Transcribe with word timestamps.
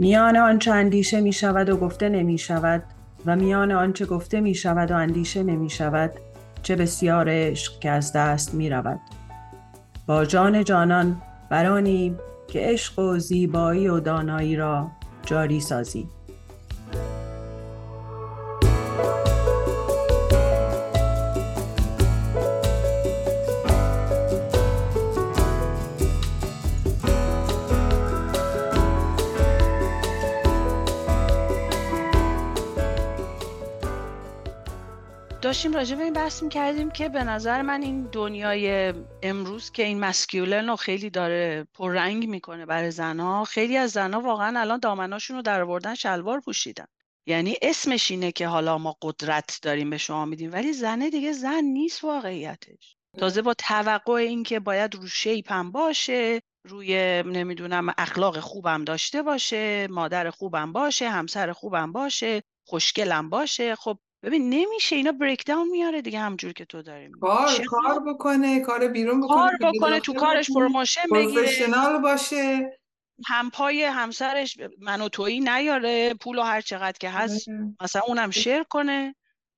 میان 0.00 0.36
آنچه 0.36 0.72
اندیشه 0.72 1.20
می 1.20 1.32
شود 1.32 1.68
و 1.68 1.76
گفته 1.76 2.08
نمی 2.08 2.38
شود 2.38 2.82
و 3.26 3.36
میان 3.36 3.72
آنچه 3.72 4.06
گفته 4.06 4.40
می 4.40 4.54
شود 4.54 4.90
و 4.90 4.94
اندیشه 4.94 5.42
نمی 5.42 5.70
شود 5.70 6.10
چه 6.62 6.76
بسیار 6.76 7.26
عشق 7.28 7.78
که 7.78 7.90
از 7.90 8.12
دست 8.12 8.54
می 8.54 8.70
رود 8.70 9.00
با 10.06 10.24
جان 10.24 10.64
جانان 10.64 11.22
برانیم 11.50 12.18
که 12.48 12.60
عشق 12.60 12.98
و 12.98 13.18
زیبایی 13.18 13.88
و 13.88 14.00
دانایی 14.00 14.56
را 14.56 14.90
جاری 15.26 15.60
سازی 15.60 16.08
داشتیم 35.42 35.72
راجع 35.72 35.96
به 35.96 36.04
این 36.04 36.12
بحث 36.12 36.44
کردیم 36.44 36.90
که 36.90 37.08
به 37.08 37.24
نظر 37.24 37.62
من 37.62 37.82
این 37.82 38.08
دنیای 38.12 38.94
امروز 39.22 39.70
که 39.70 39.84
این 39.84 40.00
مسکیولن 40.00 40.68
رو 40.68 40.76
خیلی 40.76 41.10
داره 41.10 41.66
پررنگ 41.74 42.28
می‌کنه 42.28 42.66
برای 42.66 42.90
زنها 42.90 43.44
خیلی 43.44 43.76
از 43.76 43.90
زنها 43.90 44.20
واقعا 44.20 44.60
الان 44.60 44.78
دامناشون 44.78 45.36
رو 45.36 45.42
در 45.42 45.62
آوردن 45.62 45.94
شلوار 45.94 46.40
پوشیدن. 46.40 46.86
یعنی 47.26 47.56
اسمش 47.62 48.10
اینه 48.10 48.32
که 48.32 48.46
حالا 48.46 48.78
ما 48.78 48.96
قدرت 49.02 49.58
داریم 49.62 49.90
به 49.90 49.98
شما 49.98 50.24
میدیم 50.24 50.52
ولی 50.52 50.72
زنه 50.72 51.10
دیگه 51.10 51.32
زن 51.32 51.64
نیست 51.64 52.04
واقعیتش. 52.04 52.96
تازه 53.18 53.42
با 53.42 53.54
توقع 53.54 54.12
اینکه 54.12 54.60
باید 54.60 54.94
رو 54.94 55.06
شیپم 55.06 55.70
باشه 55.72 56.40
روی 56.68 57.22
نمی‌دونم 57.22 57.94
اخلاق 57.98 58.40
خوبم 58.40 58.84
داشته 58.84 59.22
باشه 59.22 59.86
مادر 59.90 60.30
خوبم 60.30 60.72
باشه 60.72 61.10
همسر 61.10 61.52
خوبم 61.52 61.92
باشه 61.92 62.42
خوشگلم 62.66 63.30
باشه 63.30 63.76
خب 63.76 63.98
ببین 64.22 64.50
نمیشه. 64.50 64.96
اینا 64.96 65.12
بریک 65.12 65.46
داون 65.46 65.68
میاره 65.68 66.02
دیگه 66.02 66.18
همجور 66.18 66.52
که 66.52 66.64
تو 66.64 66.82
داری 66.82 67.10
کار 67.20 67.50
کار 67.66 68.00
بکنه 68.00 68.60
کار 68.60 68.88
بیرون 68.88 69.20
بکنه 69.20 69.36
کار 69.36 69.72
بکنه 69.72 70.00
تو 70.00 70.14
کارش 70.14 70.50
promotion 70.50 71.02
بگیره. 71.14 71.98
باشه. 72.02 72.78
همپای 73.26 73.82
همسرش 73.82 74.58
money 74.78 75.00
تو 75.00 75.40
بیاره. 75.40 76.14
پول 76.14 76.38
و 76.38 76.42
هر 76.42 76.60
چقدر 76.60 76.98
که 77.00 77.10
هست 77.10 77.48
آره. 77.48 77.74
مثلا 77.80 78.02
اونم 78.06 78.30
share 78.30 78.62
کنه. 78.62 79.14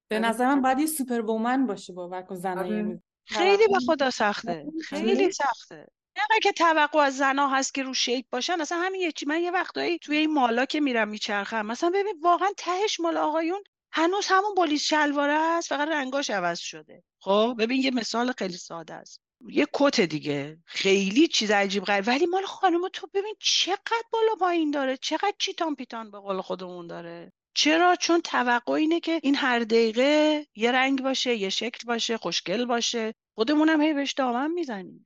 به 0.08 0.18
نظر 0.18 0.46
من 0.46 0.62
باید 0.62 0.78
یه 0.78 0.86
super 0.86 1.20
woman 1.20 1.66
باشه 1.66 1.92
با 1.92 2.24
زنه 2.30 3.02
خیلی 3.26 3.66
به 3.66 3.78
خدا 3.86 4.10
سخته. 4.10 4.66
خیلی 4.88 5.32
سخته. 5.32 5.86
نه 6.16 6.38
که 6.42 6.52
توقع 6.52 6.98
از 6.98 7.16
زنا 7.16 7.48
هست 7.48 7.74
که 7.74 7.82
رو 7.82 7.94
shape 7.94 8.26
باشن. 8.30 8.60
اصلا 8.60 8.78
همین 8.78 9.00
یه 9.00 9.12
چی 9.12 9.26
من 9.26 9.40
یه 9.40 9.50
وقتایی 9.50 9.98
توی 9.98 10.16
این 10.16 10.34
mall 10.34 10.58
ا 10.58 10.64
که 10.64 10.80
میرم 10.80 11.08
میچرخم 11.08 11.66
مثلا 11.66 11.90
ببین 11.90 12.14
واقعا 12.22 12.48
تهش 12.56 13.00
مال 13.00 13.16
آقایون 13.16 13.62
هنوز 13.92 14.26
همون 14.28 14.54
پلیس 14.56 14.82
شلواره 14.82 15.32
است 15.32 15.68
فقط 15.68 15.88
رنگاش 15.88 16.30
عوض 16.30 16.58
شده. 16.58 17.02
خب 17.20 17.54
ببین 17.58 17.82
یه 17.82 17.90
مثال 17.90 18.32
خیلی 18.32 18.56
ساده 18.56 18.94
است. 18.94 19.20
یه 19.48 19.66
کت 19.72 20.00
دیگه. 20.00 20.58
خیلی 20.66 21.28
چیز 21.28 21.50
عجیب 21.50 21.84
غریب. 21.84 22.08
ولی 22.08 22.26
مال 22.26 22.44
خانم 22.46 22.88
تو 22.92 23.08
ببین 23.14 23.34
چقدر 23.40 24.02
بالا 24.12 24.34
پایین 24.40 24.70
داره. 24.70 24.96
چقدر 24.96 25.34
چیتان 25.38 25.74
پیتان 25.74 26.10
به 26.10 26.18
قول 26.18 26.40
خودمون 26.40 26.86
داره. 26.86 27.32
چرا؟ 27.54 27.96
چون 27.96 28.20
توقع 28.20 28.72
اینه 28.72 29.00
که 29.00 29.20
این 29.22 29.34
هر 29.34 29.58
دقیقه 29.58 30.46
یه 30.54 30.72
رنگ 30.72 31.02
باشه 31.02 31.34
یه 31.34 31.48
شکل 31.48 31.86
باشه 31.86 32.16
خوشگل 32.16 32.64
باشه. 32.64 33.14
خودمونم 33.34 33.80
هی 33.80 33.94
بهش 33.94 34.12
دامن 34.12 34.50
می‌زنیم. 34.50 35.04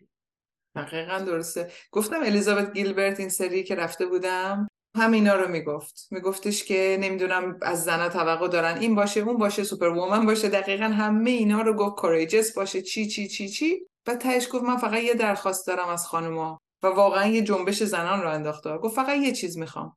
دقیقا 0.77 1.19
درسته. 1.19 1.73
گفتم 1.91 2.21
الیزابت 2.23 2.73
گیلبرت 2.75 3.21
این 3.21 3.29
سری 3.29 3.65
که 3.65 3.75
رفته 3.75 4.07
بودم. 4.07 4.69
همینا 4.97 5.35
رو 5.35 5.49
می‌گفت. 5.49 6.09
میگفتش 6.11 6.65
که 6.65 6.99
نمی‌دونم 7.01 7.59
از 7.63 7.85
زنا 7.85 8.09
توقع 8.09 8.49
دارن 8.49 8.79
این 8.79 8.95
باشه 8.95 9.21
اون 9.21 9.37
باشه 9.37 9.65
super 9.65 9.89
woman 9.89 10.27
باشه 10.27 10.49
دقیقا 10.49 10.85
همه 10.85 11.31
اینا 11.31 11.63
رو 11.63 11.73
گفت 11.75 11.97
courageous 11.97 12.55
باشه 12.55 12.83
چی 12.83 13.07
چی 13.07 13.29
چی 13.29 13.49
چی. 13.49 13.87
و 14.07 14.15
تهش 14.15 14.49
گفت 14.53 14.65
من 14.65 14.77
فقط 14.77 15.03
یه 15.03 15.15
درخواست 15.15 15.67
دارم 15.67 15.89
از 15.89 16.07
خانوما 16.07 16.61
و 16.83 16.87
واقعا 16.87 17.27
یه 17.27 17.43
جنبش 17.43 17.83
زنان 17.83 18.23
رو 18.23 18.31
انداخته 18.31 18.79
گفت 18.79 18.97
فقط 18.97 19.17
یه 19.17 19.33
چیز 19.33 19.59
می‌خوام. 19.59 19.97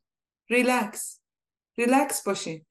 relax. 0.49 1.19
relax 1.77 2.23
باشین. 2.23 2.65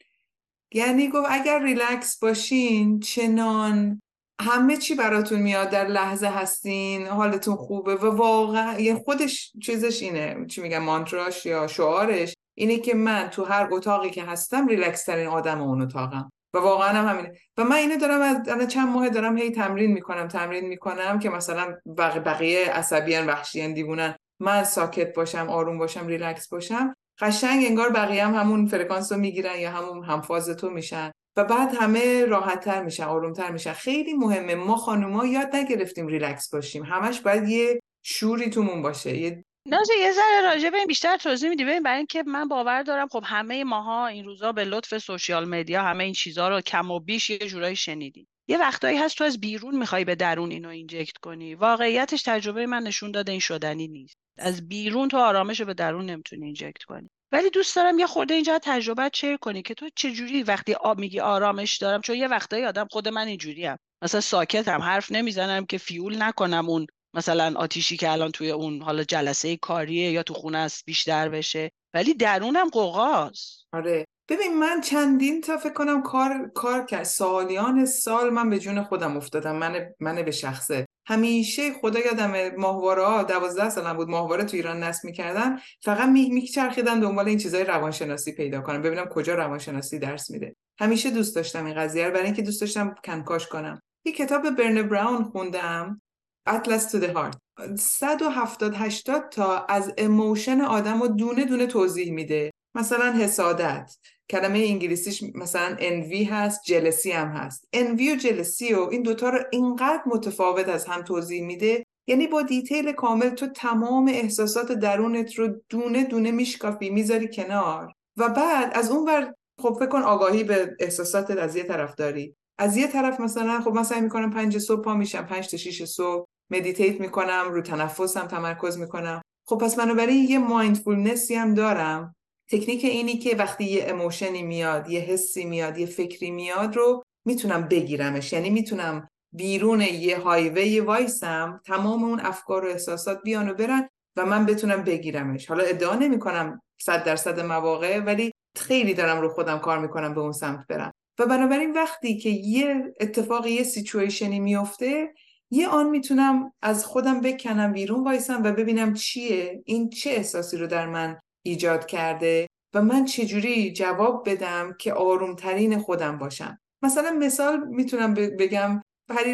یعنی 0.73 1.09
گفت 1.09 1.27
اگر 1.31 1.63
ریلکس 1.63 2.19
باشین 2.19 3.01
چنان 3.01 4.01
همه 4.41 4.77
چی 4.77 4.95
براتون 4.95 5.41
میاد 5.41 5.71
در 5.71 5.87
لحظه 5.87 6.27
هستین 6.27 7.07
حالتون 7.07 7.57
خوبه 7.57 7.95
و 7.95 8.17
واقعا 8.17 8.81
یه 8.81 8.95
خودش 8.95 9.53
چیزش 9.63 10.03
اینه 10.03 10.47
چی 10.47 10.61
میگم 10.61 10.79
مانتراش 10.79 11.47
یا 11.47 11.67
شعارش 11.67 12.35
اینه 12.55 12.77
که 12.79 12.95
من 12.95 13.29
تو 13.31 13.45
هر 13.45 13.69
اتاقی 13.71 14.11
که 14.11 14.25
هستم 14.25 14.67
ریلکس 14.67 15.05
ترین 15.05 15.27
آدم 15.27 15.63
اون 15.63 15.83
اتاقم 15.83 16.31
و 16.55 16.59
واقعا 16.59 16.89
هم 16.89 17.09
همینه. 17.09 17.33
و 17.57 17.65
من 17.65 17.77
اینو 17.77 17.97
دارم 17.97 18.21
از 18.21 18.69
چند 18.69 18.89
ماه 18.89 19.09
دارم 19.09 19.39
هی 19.39 19.51
تمرین 19.51 19.93
می‌کنم 19.93 20.29
تمرین 20.29 20.67
می‌کنم 20.67 21.19
که 21.19 21.31
مثلا 21.31 21.77
بقیه 21.97 22.71
عصبیان 22.71 23.27
وحشیان 23.27 23.75
دیوونن. 23.75 24.17
من 24.41 24.65
ساکت 24.65 25.15
باشم 25.15 25.47
آروم 25.49 25.79
باشم 25.79 26.07
ریلکس 26.07 26.49
باشم 26.49 26.95
قشنگ 27.21 27.65
انگار 27.67 27.91
بقیه 27.91 28.27
هم 28.27 28.35
همون 28.35 28.67
فرکانس 28.67 29.13
رو 29.13 29.19
می‌گیرن 29.19 29.59
یا 29.59 29.71
همون 29.71 30.05
همفاز 30.05 30.49
تو 30.49 30.71
میشن. 30.71 31.13
و 31.37 31.45
بعد 31.45 31.75
همه 31.75 32.25
راحتتر 32.25 32.83
میشن 32.83 33.05
آرومتر 33.05 33.51
میشن. 33.51 33.73
خیلی 33.73 34.15
مهمه. 34.15 34.55
ما 34.55 34.77
خانوما 34.77 35.27
یاد 35.27 35.57
نگرفتیم 35.57 36.07
ریلکس 36.07 36.51
باشیم. 36.51 36.85
همش 36.85 37.21
باید 37.21 37.49
یه 37.49 37.81
شوری 38.03 38.51
تومون 38.51 38.83
باشه. 38.83 39.17
یه 39.17 39.45
ناز 39.67 39.93
یه 40.01 40.13
ذره 40.13 40.55
راجع 40.55 40.71
به 40.71 40.77
این 40.77 40.87
بیشتر 40.87 41.17
توضیح 41.17 41.51
میدی؟ 41.51 41.65
ببین 41.65 41.83
برای 41.83 41.97
اینکه 41.97 42.23
من 42.27 42.49
باور 42.49 42.83
دارم 42.83 43.09
خب 43.09 43.23
همه 43.27 43.65
ماها 43.65 44.07
این 44.07 44.25
روزا 44.25 44.53
به 44.53 44.65
لطف 44.65 44.99
social 44.99 45.49
media 45.49 45.83
همه 45.83 46.05
این 46.05 46.13
چیزها 46.13 46.49
رو 46.49 46.61
کم 46.61 46.91
و 46.91 47.01
بیش 47.01 47.31
یه 47.31 47.39
جورایی 47.39 47.77
شنیدیم. 47.77 48.29
یه 48.49 48.59
وقتایی 48.59 48.99
هست 48.99 49.19
تو 49.19 49.25
از 49.25 49.41
بیرون 49.41 49.79
می‌خوای 49.79 50.05
به 50.05 50.15
درون 50.15 50.51
اینو 50.51 50.69
inject 50.69 51.17
کنی. 51.17 51.55
واقعیتش 51.55 52.23
تجربه 52.23 52.67
من 52.67 52.83
نشون 52.83 53.11
داده 53.11 53.33
این 53.33 53.41
شدنی 53.41 53.89
نیست. 53.89 54.17
از 54.39 54.69
بیرون 54.69 55.09
تو 55.09 55.17
آرامش 55.17 55.61
رو 55.61 55.67
به 55.67 55.75
درون 55.75 56.07
نمی‌تونی 56.07 56.45
اینجکت 56.45 56.83
کنی. 56.83 57.11
ولی 57.33 57.51
دوست 57.51 57.77
دارم 57.77 57.99
یه 57.99 58.07
خورده 58.07 58.35
اینجا 58.35 58.59
تجربه 58.63 59.11
share 59.13 59.37
کنی 59.37 59.63
که 59.63 59.75
تو 59.75 59.89
چجوری 59.95 60.43
وقتی 60.43 60.75
آب 60.75 60.99
میگی 60.99 61.21
آرامش 61.21 61.77
دارم 61.77 62.01
چون 62.01 62.17
یه 62.17 62.29
وقتایی 62.29 62.65
آدم 62.65 62.87
خود 62.91 63.09
من 63.09 63.27
اینجوری 63.27 63.67
هم 63.67 63.79
مثلا 64.03 64.21
ساکتم 64.21 64.83
حرف 64.83 65.13
نمی‌زنم 65.13 65.67
که 65.67 65.79
فیول 65.79 66.23
نکنم 66.23 66.69
اون 66.69 66.87
مثلا 67.15 67.55
آتیشی 67.57 67.97
که 67.97 68.11
الان 68.13 68.31
توی 68.31 68.51
اون 68.51 68.83
حالا 68.83 69.05
جلسه 69.05 69.57
کاریه 69.57 70.11
یا 70.11 70.23
تو 70.23 70.35
خونه 70.35 70.59
است 70.59 70.85
بیشتر 70.85 71.29
بشه. 71.29 71.71
ولی 71.95 72.15
درونم 72.15 72.69
قوقاست 72.69 73.67
آره. 73.73 74.05
ببین 74.29 74.59
من 74.59 74.81
چندین 74.81 75.41
تا 75.41 75.57
فکر 75.57 75.73
کنم 75.73 76.03
کار 76.03 76.51
کار 76.55 76.87
کرد. 76.87 77.05
سالیان 77.05 77.87
سال 77.87 78.31
من 78.31 78.51
به 78.51 78.59
جون 78.59 78.83
خودم 78.83 79.17
افتادم. 79.17 79.57
من 79.57 79.95
من 80.01 80.23
به 80.23 80.31
شخصه. 80.31 80.87
همیشه 81.09 81.73
خدا 81.73 82.01
یادم 82.01 82.49
ماهواره 82.57 83.05
ها 83.05 83.23
دوازده 83.23 83.71
سالم 83.71 83.97
بود 83.97 84.09
ماهواره 84.09 84.45
تو 84.45 84.57
ایران 84.57 84.83
نصب 84.83 85.05
می‌کردن 85.05 85.59
فقط 85.83 86.09
می 86.09 86.31
میچرخیدن 86.31 87.01
دنبال 87.01 87.29
این 87.29 87.39
چیزای 87.39 87.65
روانشناسی 87.65 88.33
پیدا 88.33 88.61
کنم 88.61 88.83
ببینم 88.83 89.05
کجا 89.05 89.35
روانشناسی 89.35 89.99
درس 89.99 90.31
میده. 90.31 90.57
همیشه 90.81 91.11
دوست 91.11 91.37
داشتم 91.37 91.65
این 91.65 91.75
قضیه 91.75 92.07
رو 92.07 92.11
برای 92.11 92.25
اینکه 92.25 92.43
دوست 92.43 92.61
داشتم 92.61 92.95
کنکاش 93.05 93.47
کنم. 93.47 93.83
یه 94.05 94.13
کتاب 94.13 94.51
برن 94.51 94.83
براون 94.83 95.25
خوندم 95.25 96.03
Atlas 96.49 96.91
to 96.91 96.99
the 97.01 97.15
Heart. 97.15 97.37
170 97.79 98.75
80 98.75 99.29
تا 99.29 99.65
از 99.65 99.93
emotion 99.99 100.61
آدم 100.61 101.01
رو 101.01 101.09
دونه 101.09 101.45
دونه 101.45 101.67
توضیح 101.67 102.13
میده. 102.13 102.51
مثلا 102.75 103.13
حسادت. 103.13 103.97
کلمه 104.31 104.59
انگلیسیش 104.59 105.23
مثلا 105.35 105.77
envy 105.79 106.25
هست 106.25 106.61
jealousy 106.65 107.13
هم 107.13 107.29
هست. 107.29 107.65
envy 107.73 108.13
و 108.13 108.17
jealousy 108.17 108.75
و 108.75 108.81
این 108.81 109.03
دوتا 109.03 109.29
رو 109.29 109.39
اینقدر 109.53 110.03
متفاوت 110.07 110.69
از 110.69 110.85
هم 110.85 111.03
توضیح 111.03 111.43
میده. 111.43 111.85
یعنی 112.09 112.27
با 112.27 112.43
detail 112.43 112.93
کامل 112.93 113.31
تو 113.31 113.47
تمام 113.47 114.09
احساسات 114.09 114.73
درونت 114.73 115.35
رو 115.35 115.49
دونه 115.69 116.05
دونه 116.05 116.31
میشکافی 116.31 116.91
می‌ذاری 116.91 117.29
کنار. 117.33 117.93
و 118.17 118.29
بعد 118.29 118.71
از 118.75 118.91
اون 118.91 119.09
ور 119.09 119.35
خب 119.61 119.77
فکر 119.81 119.89
کن 119.89 120.03
آگاهی 120.03 120.45
به 120.45 120.77
احساساتت 120.81 121.39
از 121.39 121.57
یه 121.57 121.63
طرف 121.63 121.95
داری. 121.95 122.35
از 122.59 122.77
یه 122.77 122.87
طرف 122.87 123.21
مثلا 123.21 123.61
خب 123.61 123.73
مثلا 123.73 124.01
می‌کنم 124.01 124.31
پنج 124.31 124.59
صبح 124.59 124.83
پا 124.83 124.95
میشم 124.95 125.23
پنج 125.23 125.49
تا 125.49 125.57
شیش 125.57 125.83
صبح 125.83 126.27
meditate 126.51 127.01
می‌کنم 127.01 127.45
رو 127.51 127.63
تنفسم 127.63 128.27
تمرکز 128.27 128.79
می‌کنم. 128.79 129.23
خب 129.47 129.59
پس 129.59 129.77
بنابراین 129.77 130.25
یه 130.25 130.39
mindfulness 130.39 131.27
ی 131.27 131.35
هم 131.35 131.55
دارم. 131.55 132.15
تکنیک 132.51 132.85
اینی 132.85 133.19
که 133.19 133.37
وقتی 133.37 133.65
یه 133.65 133.85
اموشنی 133.89 134.43
میاد 134.43 134.91
یه 134.91 135.01
حسی 135.01 135.45
میاد 135.45 135.79
یه 135.79 135.87
فکری 135.87 136.31
میاد 136.31 136.77
رو 136.77 137.03
می‌تونم 137.25 137.69
بگیرمش. 137.69 138.33
یعنی 138.33 138.51
می‌تونم 138.51 139.09
بیرون 139.33 139.81
یه 139.81 140.19
هایوی 140.19 140.81
وایسم 140.81 141.61
تمام 141.67 142.05
اون 142.05 142.21
افکار 142.21 142.65
و 142.65 142.69
احساسات 142.69 143.23
بیان 143.23 143.49
و 143.49 143.55
برن 143.55 143.89
و 144.17 144.27
من 144.27 144.47
بتونم 144.47 144.85
بگیرمش. 144.85 145.47
حالا 145.47 145.65
ادعا 145.65 145.95
نمی 145.95 146.19
کنم 146.19 146.63
صد 146.81 147.05
درصد 147.05 147.41
مواقع 147.41 147.99
ولی 147.99 148.33
خیلی 148.57 148.95
دارم 148.95 149.21
رو 149.21 149.29
خودم 149.29 149.59
کار 149.59 149.79
می‌کنم 149.79 150.15
به 150.15 150.21
اون 150.21 150.33
سمت 150.33 150.67
برم. 150.69 150.93
و 151.19 151.27
بنابراین 151.27 151.73
وقتی 151.73 152.19
که 152.19 152.31
یه 152.31 152.95
اتفاق 153.01 153.47
یه 153.47 153.63
سیچویشنی 153.63 154.41
میفته 154.41 155.15
یه 155.51 155.69
آن 155.69 155.91
می‌تونم 155.91 156.53
از 156.63 156.85
خودم 156.85 157.21
بکنم 157.21 157.73
بیرون 157.73 158.05
وایسم 158.05 158.43
و 158.43 158.53
ببینم 158.53 158.95
چیه 158.95 159.63
این 159.65 159.91
چه 159.91 160.11
احساسی 160.11 160.57
رو 160.57 160.67
در 160.67 160.87
من 160.87 161.21
ایجاد 161.49 161.87
کرده 161.87 162.47
و 162.75 162.83
من 162.83 163.05
چجوری 163.05 163.73
جواب 163.73 164.31
بدم 164.31 164.77
که 164.79 164.93
آرومترین 164.93 165.79
خودم 165.79 166.19
باشم؟ 166.19 166.59
مثلا 166.83 167.11
مثال 167.11 167.69
می‌تونم 167.69 168.15
بگم. 168.15 168.83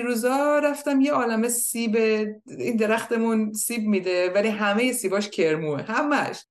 روزا 0.05 0.59
رفتم 0.59 1.01
یه 1.01 1.13
عالم 1.13 1.49
سیب 1.49 1.97
این 2.47 2.77
درختمون 2.77 3.53
سیب 3.53 3.83
میده 3.83 4.31
ولی 4.31 4.49
همه 4.49 4.93
سیباش 4.93 5.31
کرموه. 5.31 5.83
همش. 5.83 6.45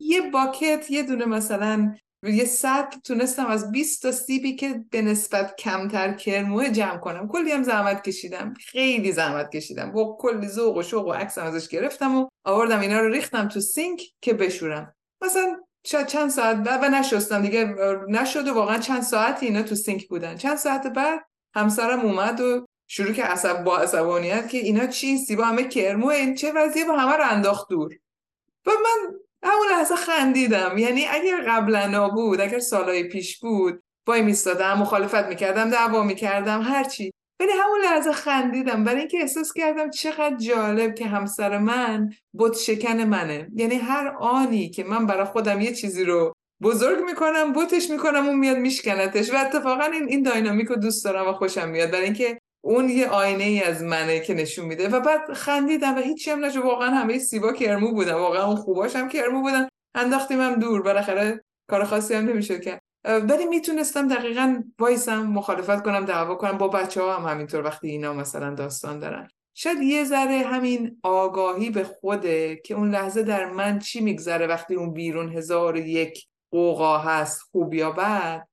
یه 0.00 0.30
باکت 0.30 0.90
یه 0.90 1.02
دونه 1.02 1.24
مثلا 1.24 1.94
یه 2.22 2.44
سطل 2.44 2.98
تونستم 3.04 3.46
از 3.46 3.72
20 3.72 4.02
تا 4.02 4.12
سیبی 4.12 4.56
که 4.56 4.84
به 4.90 5.02
نسبت 5.02 5.56
کمتر 5.56 6.12
کرموه 6.12 6.70
جمع 6.70 6.98
کنم. 6.98 7.28
کلی 7.28 7.52
هم 7.52 7.62
زحمت 7.62 8.02
کشیدم. 8.02 8.54
خیلی 8.54 9.12
زحمت 9.12 9.50
کشیدم. 9.50 9.92
با 9.92 10.16
کلی 10.20 10.48
ذوق 10.48 10.76
و 10.76 10.82
شوق 10.82 11.06
و 11.06 11.12
عکسم 11.12 11.42
ازش 11.42 11.68
گرفتم 11.68 12.16
و 12.16 12.28
آوردم 12.44 12.80
اینا 12.80 13.00
رو 13.00 13.08
ریختم 13.08 13.48
تو 13.48 13.60
سینک 13.60 14.02
که 14.20 14.34
بشورم. 14.34 14.94
مثلا 15.22 15.60
شاید 15.84 16.06
چند 16.06 16.30
ساعت 16.30 16.56
بعد 16.56 16.82
و 16.82 16.88
نشستم 16.88 17.42
دیگه 17.42 17.74
نشد 18.08 18.48
و 18.48 18.54
واقعا 18.54 18.78
چند 18.78 19.02
ساعتی 19.02 19.46
اینا 19.46 19.62
تو 19.62 19.74
سینک 19.74 20.08
بودن. 20.08 20.36
چند 20.36 20.56
ساعت 20.56 20.86
بعد 20.86 21.20
همسرم 21.54 22.00
اومد 22.00 22.40
و 22.40 22.66
شروع 22.86 23.12
که 23.12 23.24
عصب 23.24 23.64
با 23.64 23.78
عصبانیت 23.78 24.48
که 24.48 24.58
اینا 24.58 24.86
چی؟ 24.86 25.18
سیبا 25.18 25.44
همه 25.44 25.64
کرمو 25.64 26.06
این 26.06 26.34
چه 26.34 26.52
وضعیه؟ 26.52 26.84
با 26.84 26.96
همه 26.96 27.16
رو 27.16 27.24
انداخت 27.30 27.68
دور. 27.68 27.94
و 28.66 28.70
من 28.70 29.18
همون 29.44 29.66
لحظه 29.70 29.96
خندیدم. 29.96 30.78
یعنی 30.78 31.06
اگر 31.10 31.44
قبلا 31.48 31.86
نبود 31.86 32.40
اگر 32.40 32.58
سالهای 32.58 33.04
پیش 33.04 33.38
بود 33.38 33.82
وای 34.06 34.22
میستادم 34.22 34.78
مخالفت 34.78 35.26
می‌کردم 35.26 35.70
دعوا 35.70 36.02
می‌کردم 36.02 36.62
هرچی 36.62 37.12
ولی 37.40 37.52
همون 37.52 37.80
لحظه 37.84 38.12
خندیدم. 38.12 38.84
برای 38.84 38.98
اینکه 38.98 39.18
احساس 39.18 39.52
کردم 39.52 39.90
چقدر 39.90 40.36
جالب 40.36 40.94
که 40.94 41.06
همسر 41.06 41.58
من 41.58 42.10
بت 42.34 42.56
شکن 42.56 43.00
منه. 43.00 43.48
یعنی 43.54 43.74
هر 43.74 44.16
آنی 44.20 44.70
که 44.70 44.84
من 44.84 45.06
برای 45.06 45.24
خودم 45.24 45.60
یه 45.60 45.74
چیزی 45.74 46.04
رو 46.04 46.32
بزرگ 46.62 47.04
می‌کنم 47.04 47.52
بوتش 47.52 47.90
می‌کنم 47.90 48.26
اون 48.26 48.38
میاد 48.38 48.56
میشکنتش 48.56 49.30
و 49.34 49.36
اتفاقا 49.36 49.84
این 49.84 50.08
این 50.08 50.22
داینامیک 50.22 50.68
رو 50.68 50.76
دوست 50.76 51.04
دارم 51.04 51.28
و 51.28 51.32
خوشم 51.32 51.68
میاد. 51.68 51.90
برای 51.90 52.04
اینکه 52.04 52.38
اون 52.64 52.88
یه 52.88 53.08
آینه 53.08 53.44
ای 53.44 53.62
از 53.62 53.82
منه 53.82 54.20
که 54.20 54.34
نشون 54.34 54.64
میده. 54.64 54.88
و 54.88 55.00
بعد 55.00 55.32
خندیدم 55.32 55.94
و 55.94 56.00
هیچی 56.00 56.30
هم 56.30 56.44
نشد. 56.44 56.58
واقعا 56.58 56.90
همه 56.90 57.18
سیبا 57.18 57.52
کرمو 57.52 57.92
بودن. 57.92 58.14
واقعا 58.14 58.46
اون 58.46 58.56
خوباش 58.56 58.96
هم 58.96 59.08
کرمو 59.08 59.42
بودن. 59.42 59.68
انداختیم 59.94 60.40
هم 60.40 60.54
دور. 60.54 60.82
بالاخره 60.82 61.44
کار 61.70 61.84
خاصی 61.84 62.14
هم 62.14 62.24
نمیشه 62.24 62.60
که 62.60 62.80
ولی 63.04 63.46
می‌تونستم 63.46 64.08
دقیقا 64.08 64.62
وایسم 64.78 65.22
مخالفت 65.22 65.82
کنم 65.82 66.04
دعوا 66.04 66.34
کنم. 66.34 66.58
با 66.58 66.68
بچه 66.68 67.02
ها 67.02 67.16
هم 67.16 67.30
همینطور 67.30 67.64
وقتی 67.64 67.88
اینا 67.88 68.12
مثلا 68.12 68.54
داستان 68.54 68.98
دارن. 68.98 69.28
شاید 69.54 69.82
یه 69.82 70.04
ذره 70.04 70.38
همین 70.38 71.00
آگاهی 71.02 71.70
به 71.70 71.84
خوده 71.84 72.56
که 72.56 72.74
اون 72.74 72.90
لحظه 72.90 73.22
در 73.22 73.52
من 73.52 73.78
چی 73.78 74.00
میگذره 74.00 74.46
وقتی 74.46 74.74
اون 74.74 74.92
بیرون 74.92 75.32
هزار 75.32 75.76
یک 75.76 76.26
قوقا 76.50 76.98
هست 76.98 77.42
خوب 77.42 77.74
یا 77.74 77.90
بد؟ 77.90 78.48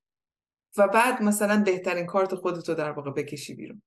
و 0.78 0.88
بعد 0.88 1.24
مثلا 1.24 1.64
بهترین 1.66 2.06
کارت 2.06 2.36
خودتو 2.36 2.74
در 2.74 2.92
واقع 2.92 3.12
بکشی 3.12 3.54
بیرون. 3.54 3.82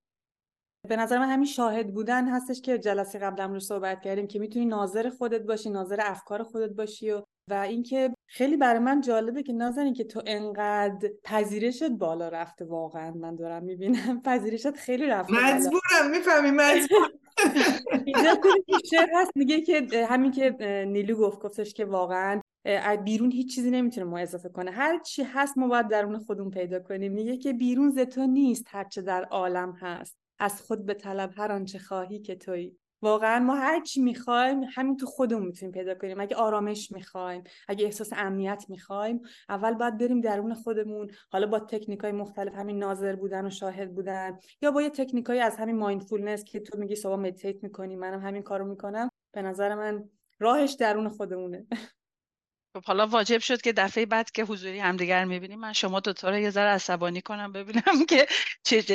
به 0.88 0.96
نظر 0.96 1.18
من 1.18 1.28
همین 1.28 1.46
شاهد 1.46 1.94
بودن 1.94 2.28
هستش 2.28 2.60
که 2.60 2.78
جلسه 2.78 3.18
قبلا 3.18 3.46
رو 3.46 3.60
صحبت 3.60 4.00
کردیم 4.00 4.26
که 4.26 4.38
می‌تونی 4.38 4.66
ناظر 4.66 5.10
خودت 5.10 5.42
باشی 5.42 5.70
ناظر 5.70 6.00
افکار 6.02 6.42
خودت 6.42 6.70
باشی 6.70 7.10
و 7.10 7.22
و 7.50 7.54
اینکه 7.54 8.14
خیلی 8.26 8.56
برای 8.56 8.78
من 8.78 9.00
جالبه 9.00 9.42
که 9.42 9.52
نازنین 9.52 9.94
که 9.94 10.04
تو 10.04 10.22
انقدر 10.26 11.10
پذیرشت 11.24 11.90
بالا 11.90 12.28
رفته 12.28 12.64
واقعا 12.64 13.10
من 13.10 13.36
دارم 13.36 13.64
می‌بینم. 13.64 14.22
پذیرشت 14.26 14.70
خیلی 14.76 15.06
رفته 15.06 15.32
مجبورم 15.32 16.10
می‌فهمی 16.10 16.50
مجبور. 16.50 17.10
شعر 18.90 19.08
هست. 19.14 19.30
میگه 19.34 19.60
که 19.60 20.06
همین 20.08 20.30
که 20.30 20.56
نیلو 20.88 21.16
گفت 21.16 21.40
گفتش 21.42 21.74
که 21.74 21.84
واقعا 21.84 22.40
بیرون 23.04 23.30
هیچ 23.30 23.54
چیزی 23.54 23.70
نمی‌تونه 23.70 24.06
ما 24.06 24.18
اضافه 24.18 24.48
کنه. 24.48 24.70
هر 24.70 24.98
چی 24.98 25.22
هست 25.22 25.58
ما 25.58 25.68
باید 25.68 25.88
درون 25.88 26.18
خودمون 26.18 26.50
پیدا 26.50 26.80
کنیم. 26.80 27.12
میگه 27.12 27.36
که 27.36 27.52
بیرون 27.52 27.90
ز 27.90 27.98
تو 27.98 28.26
نیست 28.26 28.64
هرچه 28.68 29.02
در 29.02 29.24
عالم 29.24 29.72
هست. 29.72 30.21
از 30.42 30.62
خود 30.62 30.86
بطلب 30.86 31.32
هر 31.36 31.52
آنچه 31.52 31.78
خواهی 31.78 32.20
که 32.20 32.34
تویی. 32.34 32.76
واقعا 33.02 33.38
ما 33.38 33.54
هر 33.54 33.80
چی 33.80 34.00
می‌خوایم 34.00 34.60
همین 34.74 34.96
تو 34.96 35.06
خودمون 35.06 35.46
می‌تونیم 35.46 35.72
پیدا 35.72 35.94
کنیم. 35.94 36.20
اگه 36.20 36.36
آرامش 36.36 36.92
می‌خوایم 36.92 37.42
اگه 37.68 37.84
احساس 37.84 38.12
امنیت 38.12 38.64
می‌خوایم 38.68 39.20
اول 39.48 39.74
باید 39.74 39.98
بریم 39.98 40.20
درون 40.20 40.54
خودمون. 40.54 41.10
حالا 41.32 41.46
با 41.46 41.58
تکنیک 41.60 42.00
های 42.00 42.12
مختلف 42.12 42.54
همین 42.54 42.78
ناظر 42.78 43.16
بودن 43.16 43.46
و 43.46 43.50
شاهد 43.50 43.94
بودن 43.94 44.38
یا 44.62 44.70
با 44.70 44.82
یه 44.82 44.90
تکنیک 44.90 45.26
های 45.26 45.40
از 45.40 45.56
همین 45.56 45.76
mindfulness 45.76 46.44
که 46.44 46.60
تو 46.60 46.78
میگی 46.78 46.96
صبح 46.96 47.16
meditate 47.16 47.62
می‌کنی 47.62 47.96
منم 47.96 48.20
همین 48.20 48.42
کارو 48.42 48.66
می‌کنم 48.66 49.10
به 49.32 49.42
نظر 49.42 49.74
من 49.74 50.08
راهش 50.38 50.72
درون 50.72 51.08
خودمونه. 51.08 51.66
خب 52.74 52.84
حالا 52.84 53.06
واجب 53.06 53.38
شد 53.40 53.60
که 53.60 53.72
دفعه 53.72 54.06
بعد 54.06 54.30
که 54.30 54.44
حضوری 54.44 54.78
همدیگر 54.78 55.24
می‌بینیم 55.24 55.60
من 55.60 55.72
شما 55.72 56.00
دوتا 56.00 56.30
رو 56.30 56.38
یه 56.38 56.50
ذره 56.50 56.70
عصبانی 56.70 57.20
کنم 57.20 57.52
ببینم 57.52 58.06
که 58.10 58.26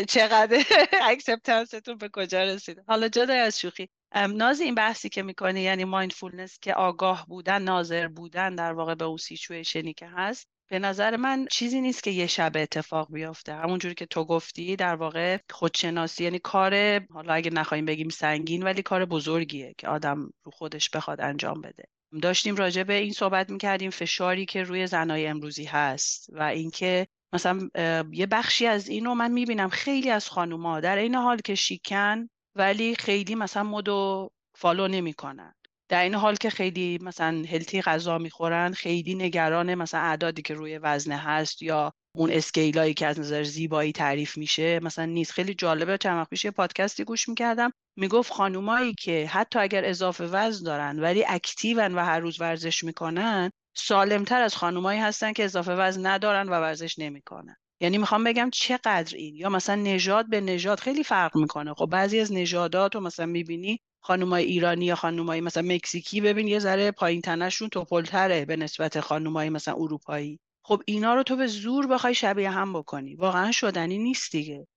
چقدر 0.07 0.63
acceptance 1.11 1.77
تون 1.77 1.97
به 1.97 2.09
کجا 2.13 2.43
رسیده. 2.43 2.83
حالا 2.87 3.07
جدا 3.07 3.33
از 3.33 3.59
شوخی 3.59 3.89
ناز 4.15 4.61
این 4.61 4.75
بحثی 4.75 5.09
که 5.09 5.23
می‌کنی 5.23 5.61
یعنی 5.61 5.83
mindfulness 5.83 6.59
که 6.61 6.73
آگاه 6.73 7.25
بودن 7.27 7.61
ناظر 7.61 8.07
بودن 8.07 8.55
در 8.55 8.73
واقع 8.73 8.95
به 8.95 9.05
اون 9.05 9.17
situation 9.17 9.85
ی 9.85 9.93
که 9.93 10.07
هست 10.07 10.47
به 10.69 10.79
نظر 10.79 11.15
من 11.15 11.47
چیزی 11.51 11.81
نیست 11.81 12.03
که 12.03 12.11
یه 12.11 12.27
شب 12.27 12.51
اتفاق 12.55 13.13
بیفته 13.13 13.53
همونجوری 13.53 13.95
که 13.95 14.05
تو 14.05 14.25
گفتی 14.25 14.75
در 14.75 14.95
واقع 14.95 15.37
خودشناسی 15.51 16.23
یعنی 16.23 16.39
کار 16.39 16.99
حالا 17.13 17.33
اگه 17.33 17.51
نخواهیم 17.51 17.85
بگیم 17.85 18.09
سنگین 18.09 18.63
ولی 18.63 18.81
کار 18.81 19.05
بزرگیه 19.05 19.75
که 19.77 19.87
آدم 19.87 20.29
رو 20.43 20.51
خودش 20.51 20.89
بخواد 20.89 21.21
انجام 21.21 21.61
بده. 21.61 21.83
داشتیم 22.21 22.55
راجع 22.55 22.83
به 22.83 22.93
این 22.93 23.13
صحبت 23.13 23.49
می‌کردیم 23.49 23.89
فشاری 23.89 24.45
که 24.45 24.63
روی 24.63 24.87
زنای 24.87 25.27
امروزی 25.27 25.65
هست 25.65 26.29
و 26.33 26.43
اینکه 26.43 27.07
مثلا 27.33 27.69
یه 28.11 28.25
بخشی 28.25 28.67
از 28.67 28.87
اینو 28.87 29.15
من 29.15 29.31
می‌بینم 29.31 29.69
خیلی 29.69 30.09
از 30.09 30.29
خانوما 30.29 30.79
در 30.79 30.97
این 30.97 31.15
حال 31.15 31.37
که 31.37 31.55
شیکن 31.55 32.29
ولی 32.55 32.95
خیلی 32.95 33.35
مثلا 33.35 33.63
مدو 33.63 34.29
فالو 34.55 34.87
نمی‌کنن. 34.87 35.53
در 35.89 36.03
این 36.03 36.13
حال 36.13 36.35
که 36.35 36.49
خیلی 36.49 36.99
مثلا 37.01 37.45
هلتی 37.49 37.81
غذا 37.81 38.17
می‌خورن 38.17 38.73
خیلی 38.73 39.15
نگران 39.15 39.75
مثلا 39.75 39.99
اعدادی 39.99 40.41
که 40.41 40.53
روی 40.53 40.77
وزنه 40.77 41.17
هست 41.17 41.61
یا 41.61 41.93
اون 42.15 42.31
اسکیلایی 42.31 42.93
که 42.93 43.07
از 43.07 43.19
نظر 43.19 43.43
زیبایی 43.43 43.91
تعریف 43.91 44.37
میشه 44.37 44.79
مثلا 44.79 45.05
نیست. 45.05 45.31
خیلی 45.31 45.53
جالبه 45.53 45.97
چند 45.97 46.17
وقت 46.17 46.29
پیش 46.29 46.45
یه 46.45 46.51
پادکستی 46.51 47.03
گوش 47.03 47.29
می‌کردم 47.29 47.71
می‌گفت 47.97 48.33
خانومایی 48.33 48.93
که 48.93 49.27
حتی 49.27 49.59
اگر 49.59 49.85
اضافه 49.85 50.23
وزن 50.23 50.65
دارن 50.65 50.99
ولی 50.99 51.25
اکتیون 51.27 51.95
و 51.95 51.99
هر 51.99 52.19
روز 52.19 52.41
ورزش 52.41 52.83
می‌کنن 52.83 53.51
سالمتر 53.75 54.41
از 54.41 54.55
خانومایی 54.55 54.99
هستن 54.99 55.33
که 55.33 55.43
اضافه 55.45 55.71
وزن 55.71 56.05
ندارن 56.05 56.49
و 56.49 56.51
ورزش 56.51 56.99
نمی‌کنن. 56.99 57.55
یعنی 57.81 57.97
می‌خوام 57.97 58.23
بگم 58.23 58.49
چقدر 58.53 59.15
این. 59.15 59.35
یا 59.35 59.49
مثلا 59.49 59.75
نژاد 59.75 60.29
به 60.29 60.41
نژاد 60.41 60.79
خیلی 60.79 61.03
فرق 61.03 61.37
می‌کنه. 61.37 61.73
خب 61.73 61.85
بعضی 61.85 62.19
از 62.19 62.33
نژادات 62.33 62.95
رو 62.95 63.01
مثلا 63.01 63.25
می‌بینی 63.25 63.79
خانومای 64.03 64.43
ایرانی 64.43 64.85
یا 64.85 64.95
خانومای 64.95 65.41
مثلا 65.41 65.63
مکزیکی 65.63 66.21
ببین 66.21 66.47
یه 66.47 66.59
ذره 66.59 66.91
پایین 66.91 67.21
تنشون 67.21 67.69
توپلتره 67.69 68.45
به 68.45 68.55
نسبت 68.55 68.99
خانومای 68.99 69.49
مثلا 69.49 69.73
اروپایی. 69.73 70.39
خب 70.65 70.81
اینا 70.85 71.13
رو 71.15 71.23
تو 71.23 71.35
به 71.35 71.47
زور 71.47 71.87
بخوای 71.87 72.15
شبیه 72.15 72.49
هم 72.49 72.73
بکنی. 72.73 73.15
واقعا 73.15 73.51
شدنی 73.51 73.97
نیست 73.97 74.31
دیگه. 74.31 74.67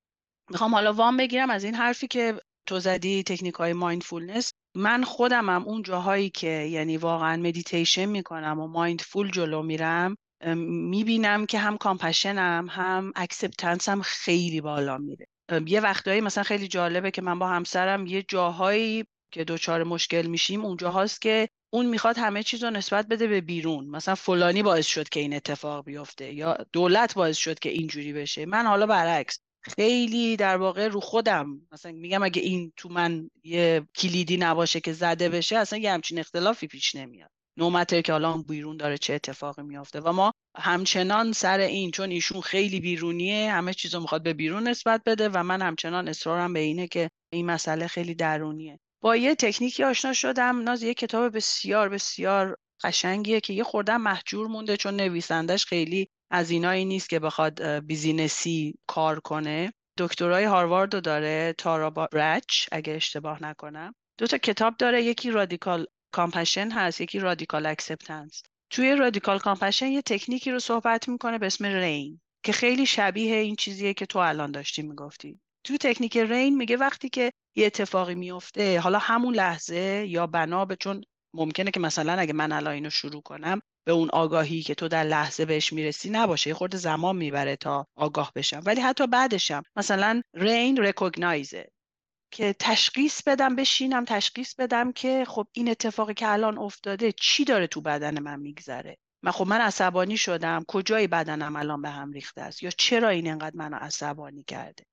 می‌خوام 0.51 0.75
حالا 0.75 0.93
وام 0.93 1.17
بگیرم 1.17 1.51
از 1.51 1.65
این 1.65 1.75
حرفی 1.75 2.07
که 2.07 2.41
تو 2.71 2.81
زدی 2.81 3.23
تکنیک 3.23 3.55
های 3.55 3.73
mindfulness. 3.73 4.53
من 4.77 5.05
خودمم 5.05 5.65
اون 5.67 5.83
جاهایی 5.83 6.31
که 6.31 6.47
یعنی 6.47 6.97
واقعا 6.97 7.37
مدیتیشن 7.37 8.05
می‌کنم 8.05 8.61
و 8.61 8.67
mindful 8.67 9.31
جلو 9.31 9.63
میرم 9.63 10.17
می‌بینم 10.67 11.47
که 11.47 11.59
هم 11.59 11.79
compassion 11.79 12.59
م 12.59 12.67
هم 12.71 13.13
acceptance 13.17 13.93
م 13.93 14.01
خیلی 14.03 14.61
بالا 14.61 14.99
میره. 14.99 15.27
یه 15.67 15.81
وقتایی 15.81 16.21
مثلا 16.21 16.45
خیلی 16.45 16.69
جالبه 16.69 17.11
که 17.11 17.23
من 17.23 17.39
با 17.39 17.49
همسرم 17.49 18.07
یه 18.07 18.23
جاهایی 18.23 19.05
که 19.33 19.45
دچار 19.45 19.85
مشکل 19.85 20.27
میشیم 20.27 20.65
اونجا 20.65 20.91
هاست 20.91 21.21
که 21.21 21.49
اون 21.73 21.87
می‌خواد 21.87 22.19
همه 22.19 22.43
چیز 22.43 22.65
رو 22.65 22.71
نسبت 22.71 23.07
بده 23.07 23.27
به 23.27 23.41
بیرون. 23.41 23.87
مثلا 23.87 24.15
فلانی 24.15 24.63
باعث 24.63 24.87
شد 24.87 25.09
که 25.09 25.21
این 25.21 25.35
اتفاق 25.35 25.85
بیفته 25.85 26.33
یا 26.33 26.59
دولت 26.73 27.15
باعث 27.15 27.37
شد 27.37 27.59
که 27.59 27.69
اینجوری 27.69 28.13
بشه. 28.13 28.47
من 28.47 28.67
حالا 28.67 28.87
برعکس 28.87 29.41
خیلی 29.63 30.37
در 30.37 30.57
واقع 30.57 30.89
رو 30.89 31.01
خودم 31.01 31.67
مثلا 31.73 31.93
میگم 31.93 32.23
اگه 32.23 32.43
این 32.43 32.73
تو 32.77 32.89
من 32.89 33.31
یه 33.45 33.87
کلیدی 33.97 34.37
نباشه 34.37 34.81
که 34.81 34.93
زده 34.93 35.29
بشه 35.29 35.57
اصلا 35.57 35.79
یه 35.79 35.93
همچین 35.93 36.19
اختلافی 36.19 36.67
پیش 36.67 36.95
نمیاد. 36.95 37.31
no 37.57 37.68
matter 37.68 38.01
که 38.01 38.13
حالا 38.13 38.37
بیرون 38.37 38.77
داره 38.77 38.99
چه 38.99 39.15
اتفاقی 39.15 39.63
میافته. 39.63 40.01
و 40.01 40.13
ما 40.13 40.33
همچنان 40.57 41.33
سر 41.33 41.59
این 41.59 41.91
چون 41.91 42.11
ایشون 42.11 42.41
خیلی 42.41 42.81
بیرونیه 42.81 43.53
همه 43.53 43.75
چیزو 43.75 44.01
می‌خواد 44.01 44.23
به 44.23 44.33
بیرون 44.33 44.69
نسبت 44.69 45.03
بده 45.07 45.29
و 45.29 45.43
من 45.43 45.63
همچنان 45.63 46.09
اصرارم 46.09 46.53
به 46.53 46.61
اینه 46.61 46.89
که 46.89 47.11
این 47.33 47.47
مسئله 47.47 47.87
خیلی 47.87 48.15
درونیه. 48.15 48.79
با 49.03 49.17
یه 49.17 49.35
تکنیکی 49.35 49.85
آشنا 49.85 50.13
شدم. 50.13 50.63
از 50.63 50.83
یه 50.83 50.95
کتاب 50.95 51.37
بسیار 51.37 51.89
بسیار 51.89 52.57
قشنگیه 52.85 53.41
که 53.41 53.53
یه 53.53 53.65
خورده 53.65 53.97
مهجور 53.97 54.47
مونده 54.47 54.77
چون 54.77 54.97
نویسندش 54.97 55.67
خیلی 55.67 56.09
از 56.31 56.51
اینایی 56.51 56.85
نیست 56.85 57.09
که 57.09 57.19
بخواد 57.19 57.63
business 57.63 58.62
ی 58.62 58.75
کار 58.87 59.21
کنه. 59.21 59.73
دکترای 59.99 60.45
هاروارد 60.45 60.95
رو 60.95 61.01
داره 61.01 61.55
تارا 61.59 61.91
برچ 61.91 62.69
اگه 62.73 62.93
اشتباه 62.93 63.43
نکنم. 63.43 63.95
دو 64.19 64.27
تا 64.27 64.39
کتاب 64.39 64.77
داره 64.77 65.03
یکی 65.03 65.31
Radical 65.31 65.87
Compassion 66.13 66.71
هست 66.71 67.01
یکی 67.01 67.19
Radical 67.19 67.67
Acceptance. 67.67 68.43
توی 68.71 68.97
Radical 68.97 69.39
Compassion 69.39 69.87
یه 69.87 70.03
تکنیکی 70.03 70.51
رو 70.51 70.59
صحبت 70.59 71.09
می‌کنه 71.09 71.39
به 71.39 71.47
اسم 71.47 71.67
RAIN 71.67 72.21
که 72.45 72.53
خیلی 72.53 72.87
شبیه 72.87 73.37
این 73.37 73.57
چیزیه 73.57 73.95
که 73.95 74.07
تو 74.07 74.19
الان 74.19 74.51
داشتی 74.51 74.83
می‌گفتی. 74.83 75.41
تو 75.65 75.77
تکنیک 75.77 76.17
RAIN 76.17 76.57
میگه 76.57 76.77
وقتی 76.77 77.09
که 77.09 77.33
یه 77.57 77.67
اتفاقی 77.67 78.15
میفته 78.15 78.81
حالا 78.81 78.99
همون 78.99 79.35
لحظه 79.35 80.07
یا 80.09 80.27
بنا 80.27 80.65
به 80.65 80.77
چون 80.77 81.01
ممکنه 81.35 81.71
که 81.71 81.81
مثلا 81.81 82.13
اگه 82.13 82.33
من 82.33 82.53
الان 82.53 82.75
اینو 82.75 82.91
شروع 82.91 83.23
کنم 83.23 83.61
به 83.87 83.93
اون 83.93 84.11
آگاهی 84.13 84.63
که 84.63 84.75
تو 84.75 84.89
در 84.89 85.05
لحظه 85.05 85.45
بهش 85.45 85.73
می‌رسی 85.73 86.11
نباشه. 86.11 86.49
یه 86.51 86.55
خورده 86.55 86.77
زمان 86.77 87.17
می‌بره 87.17 87.57
تا 87.57 87.87
آگاه 87.97 88.33
بشم. 88.35 88.61
ولی 88.65 88.81
حتی 88.81 89.07
بعدشم 89.07 89.63
مثلا 89.77 90.23
RAIN 90.35 90.77
recognize 90.77 91.62
ه 91.62 91.71
که 92.33 92.55
تشخیص 92.59 93.23
بدم 93.23 93.57
بشینم 93.57 94.05
تشخیص 94.05 94.55
بدم 94.55 94.93
که 94.93 95.25
خب 95.29 95.47
این 95.53 95.71
اتفاقی 95.71 96.15
که 96.15 96.33
الان 96.33 96.59
افتاده 96.59 97.13
چی 97.13 97.45
داره 97.45 97.67
تو 97.67 97.81
بدن 97.81 98.23
من 98.23 98.41
میگذره؟ 98.41 98.97
من 99.23 99.33
خب 99.33 99.47
من 99.47 99.61
عصبانی 99.61 100.17
شدم. 100.17 100.65
کجای 100.69 101.07
بدنم 101.07 101.57
الان 101.57 101.83
به 101.83 101.91
هم 101.91 102.13
ریخته 102.13 102.41
است؟ 102.41 102.63
یا 102.63 102.71
چرا 102.71 103.09
این 103.09 103.31
انقدر 103.31 103.57
منو 103.57 103.77
عصبانی 103.77 104.43
کرده؟ 104.43 104.85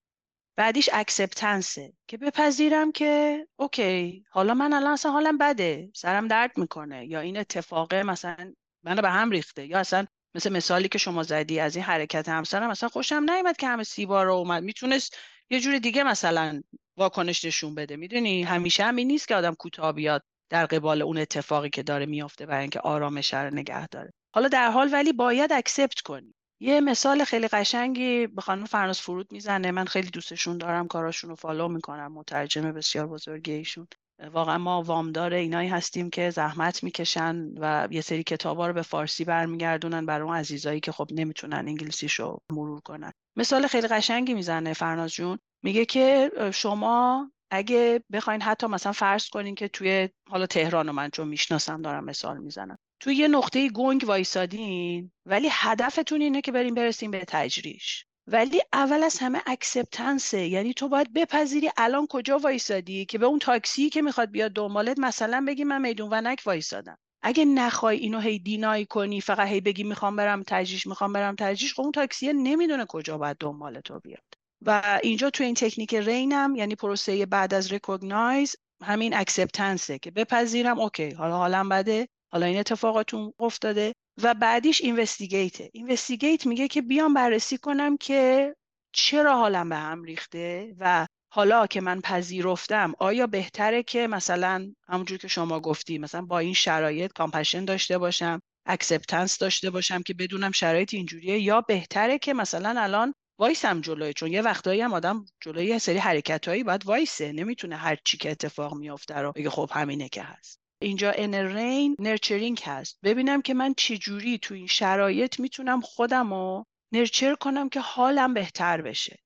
بعدیش 0.57 0.89
اکسپتنسه 0.93 1.93
که 2.07 2.17
بپذیرم 2.17 2.91
که 2.91 3.47
اوکی 3.55 4.23
حالا 4.29 4.53
من 4.53 4.73
الان 4.73 4.91
اصلا 4.91 5.11
حالم 5.11 5.37
بده. 5.37 5.91
سرم 5.95 6.27
درد 6.27 6.57
می‌کنه. 6.57 7.05
یا 7.05 7.19
این 7.19 7.37
اتفاقه 7.37 8.03
مثلا 8.03 8.53
منو 8.87 9.01
به 9.01 9.09
هم 9.09 9.31
ریخته. 9.31 9.65
یا 9.65 9.79
اصلا 9.79 10.05
مثل 10.35 10.53
مثالی 10.53 10.87
که 10.87 10.97
شما 10.97 11.23
زدی 11.23 11.59
از 11.59 11.75
این 11.75 11.85
حرکت 11.85 12.29
همسرم 12.29 12.69
مثلا 12.69 12.89
خوشم 12.89 13.25
نیومد 13.29 13.57
که 13.57 13.67
همه 13.67 13.83
سیبا 13.83 14.23
رو 14.23 14.33
اومد. 14.33 14.63
می‌تونست 14.63 15.17
یه 15.49 15.59
جور 15.59 15.77
دیگه 15.79 16.03
مثلا 16.03 16.61
واکنش 16.97 17.45
نشون 17.45 17.75
بده. 17.75 17.95
می‌دونی؟ 17.95 18.43
همیشه 18.43 18.83
هم 18.83 18.95
این 18.95 19.07
نیست 19.07 19.27
که 19.27 19.35
آدم 19.35 19.53
کوتاه 19.53 19.93
بیاد 19.93 20.23
در 20.49 20.65
قبال 20.65 21.01
اون 21.01 21.17
اتفاقی 21.17 21.69
که 21.69 21.83
داره 21.83 22.05
میافته 22.05 22.45
برای 22.45 22.61
اینکه 22.61 22.79
آرامش 22.79 23.33
رو 23.33 23.53
نگه 23.53 23.87
داره. 23.87 24.13
حالا 24.35 24.47
در 24.47 24.71
حال 24.71 24.89
ولی 24.93 25.13
باید 25.13 25.53
accept 25.53 26.01
کنی. 26.01 26.33
یه 26.59 26.81
مثال 26.81 27.23
خیلی 27.23 27.47
قشنگی 27.47 28.27
یه 28.27 28.41
خانم 28.41 28.65
فرناز 28.65 29.01
فرود 29.01 29.31
می‌زنه. 29.31 29.71
من 29.71 29.85
خیلی 29.85 30.09
دوستشون 30.09 30.57
دارم 30.57 30.87
کاراشون 30.87 31.29
رو 31.29 31.35
follow 31.35 31.67
می‌کنم 31.67 32.13
مترجم 32.13 32.71
بسیار 32.71 33.07
بزرگی 33.07 33.51
ایشون. 33.51 33.87
واقعا 34.31 34.57
ما 34.57 34.81
وامدار 34.81 35.33
اینایی 35.33 35.69
هستیم 35.69 36.09
که 36.09 36.29
زحمت 36.29 36.83
می‌کشن 36.83 37.47
و 37.57 37.87
یه 37.91 38.01
سری 38.01 38.23
کتابا 38.23 38.67
رو 38.67 38.73
به 38.73 38.81
فارسی 38.81 39.25
برمیگردونن 39.25 40.05
برای 40.05 40.27
اون 40.27 40.35
عزیزایی 40.35 40.79
که 40.79 40.91
خب 40.91 41.07
نمی‌تونن 41.11 41.57
انگلیسیشو 41.67 42.37
مرور 42.51 42.79
کنن. 42.79 43.11
مثال 43.37 43.67
خیلی 43.67 43.87
قشنگی 43.87 44.33
می‌زنه 44.33 44.73
فرناز 44.73 45.11
جون. 45.11 45.39
میگه 45.63 45.85
که 45.85 46.31
شما 46.53 47.31
اگه 47.51 48.03
بخواین 48.11 48.41
حتی 48.41 48.67
مثلا 48.67 48.91
فرض 48.91 49.29
کنین 49.29 49.55
که 49.55 49.67
توی 49.67 50.09
حالا 50.29 50.45
تهران 50.45 50.91
من 50.91 51.09
چون 51.09 51.27
می‌شناسم 51.27 51.81
دارم 51.81 52.05
مثال 52.05 52.37
می‌زنم. 52.37 52.77
توی 52.99 53.15
یه 53.15 53.27
نقطه 53.27 53.69
گنگ 53.69 54.03
وایسادین 54.07 55.11
ولی 55.25 55.47
هدفتون 55.51 56.21
اینه 56.21 56.41
که 56.41 56.51
بریم 56.51 56.73
برسیم 56.73 57.11
به 57.11 57.25
تجریش. 57.27 58.06
ولی 58.27 58.61
اول 58.73 59.03
از 59.03 59.17
همه 59.19 59.41
acceptance 59.45 60.38
ه 60.38 60.47
یعنی 60.47 60.73
تو 60.73 60.89
باید 60.89 61.13
بپذیری 61.13 61.69
الان 61.77 62.07
کجا 62.09 62.37
وایسادی 62.37 63.05
که 63.05 63.17
به 63.17 63.25
اون 63.25 63.39
تاکسی 63.39 63.89
که 63.89 64.01
می‌خواد 64.01 64.31
بیاد 64.31 64.51
دنبالت 64.51 64.99
مثلا 64.99 65.45
بگی 65.47 65.63
من 65.63 65.81
میدون 65.81 66.09
ونک 66.11 66.41
وایسادم. 66.45 66.97
اگه 67.21 67.45
نخوای 67.45 67.97
اینو 67.97 68.19
هی 68.19 68.39
deny 68.39 68.85
کنی 68.85 69.21
فقط 69.21 69.47
هی 69.47 69.61
بگی 69.61 69.83
می‌خوام 69.83 70.15
برم 70.15 70.43
تجریش 70.47 70.87
می‌خوام 70.87 71.13
برم 71.13 71.35
تجریش 71.35 71.73
خب 71.73 71.81
اون 71.81 71.91
تاکسی 71.91 72.33
نمی‌دونه 72.33 72.85
کجا 72.85 73.17
باید 73.17 73.37
دنبال 73.39 73.79
تو 73.79 73.99
بیاد. 73.99 74.23
و 74.61 74.99
اینجا 75.03 75.29
تو 75.29 75.43
این 75.43 75.55
تکنیک 75.55 75.95
RAIN 75.95 76.43
م 76.43 76.55
یعنی 76.55 76.75
پروسه 76.75 77.25
بعد 77.25 77.53
از 77.53 77.71
recognize 77.71 78.55
همین 78.83 79.13
acceptance 79.13 79.92
ه 79.92 79.99
که 79.99 80.11
بپذیرم 80.11 80.79
okay 80.79 81.11
حالا 81.11 81.37
حالم 81.37 81.69
بده 81.69 82.07
حالا 82.31 82.45
این 82.45 82.57
اتفاقاتون 82.59 83.33
افتاده. 83.39 83.93
و 84.23 84.33
بعدیش 84.33 84.81
investigate 84.81 85.62
ه 85.62 85.69
investigate 85.73 86.45
میگه 86.45 86.67
که 86.67 86.81
بیام 86.81 87.13
بررسی 87.13 87.57
کنم 87.57 87.97
که 87.97 88.55
چرا 88.93 89.37
حالم 89.37 89.69
به 89.69 89.75
هم 89.75 90.03
ریخته 90.03 90.75
و 90.79 91.07
حالا 91.33 91.67
که 91.67 91.81
من 91.81 92.01
پذیرفتم 92.01 92.93
آیا 92.99 93.27
بهتره 93.27 93.83
که 93.83 94.07
مثلا 94.07 94.71
همونجور 94.89 95.17
که 95.17 95.27
شما 95.27 95.59
گفتی 95.59 95.97
مثلا 95.97 96.21
با 96.21 96.39
این 96.39 96.53
شرایط 96.53 97.13
compassion 97.13 97.65
داشته 97.65 97.97
باشم 97.97 98.41
acceptance 98.65 99.37
داشته 99.37 99.69
باشم 99.69 100.01
که 100.03 100.13
بدونم 100.13 100.51
شرایط 100.51 100.93
اینجوریه 100.93 101.39
یا 101.39 101.61
بهتره 101.61 102.19
که 102.19 102.33
مثلا 102.33 102.81
الان 102.81 103.13
وایسم 103.39 103.81
جلوی؟ 103.81 104.13
چون 104.13 104.31
یه 104.33 104.41
وقتایی 104.41 104.81
هم 104.81 104.93
آدم 104.93 105.25
جلوی 105.41 105.65
یه 105.65 105.77
سری 105.77 105.97
حرکتهایی 105.97 106.63
باید 106.63 106.85
وایسه 106.85 107.31
نمی‌تونه 107.31 107.75
هر 107.75 107.97
چی 108.05 108.17
که 108.17 108.31
اتفاق 108.31 108.73
میافته 108.73 109.15
رو 109.15 109.31
بگه 109.31 109.49
خب 109.49 109.69
همینه 109.73 110.09
که 110.09 110.23
هست. 110.23 110.66
اینجا 110.81 111.11
RAIN 111.11 111.95
nurturing 111.99 112.59
هست. 112.65 112.97
ببینم 113.03 113.41
که 113.41 113.53
من 113.53 113.73
چجوری 113.77 114.37
تو 114.37 114.53
این 114.53 114.67
شرایط 114.67 115.39
می‌تونم 115.39 115.81
خودم 115.81 116.33
رو 116.33 116.65
nurture 116.91 117.35
کنم 117.35 117.69
که 117.69 117.79
حالم 117.79 118.33
بهتر 118.33 118.81
بشه. 118.81 119.19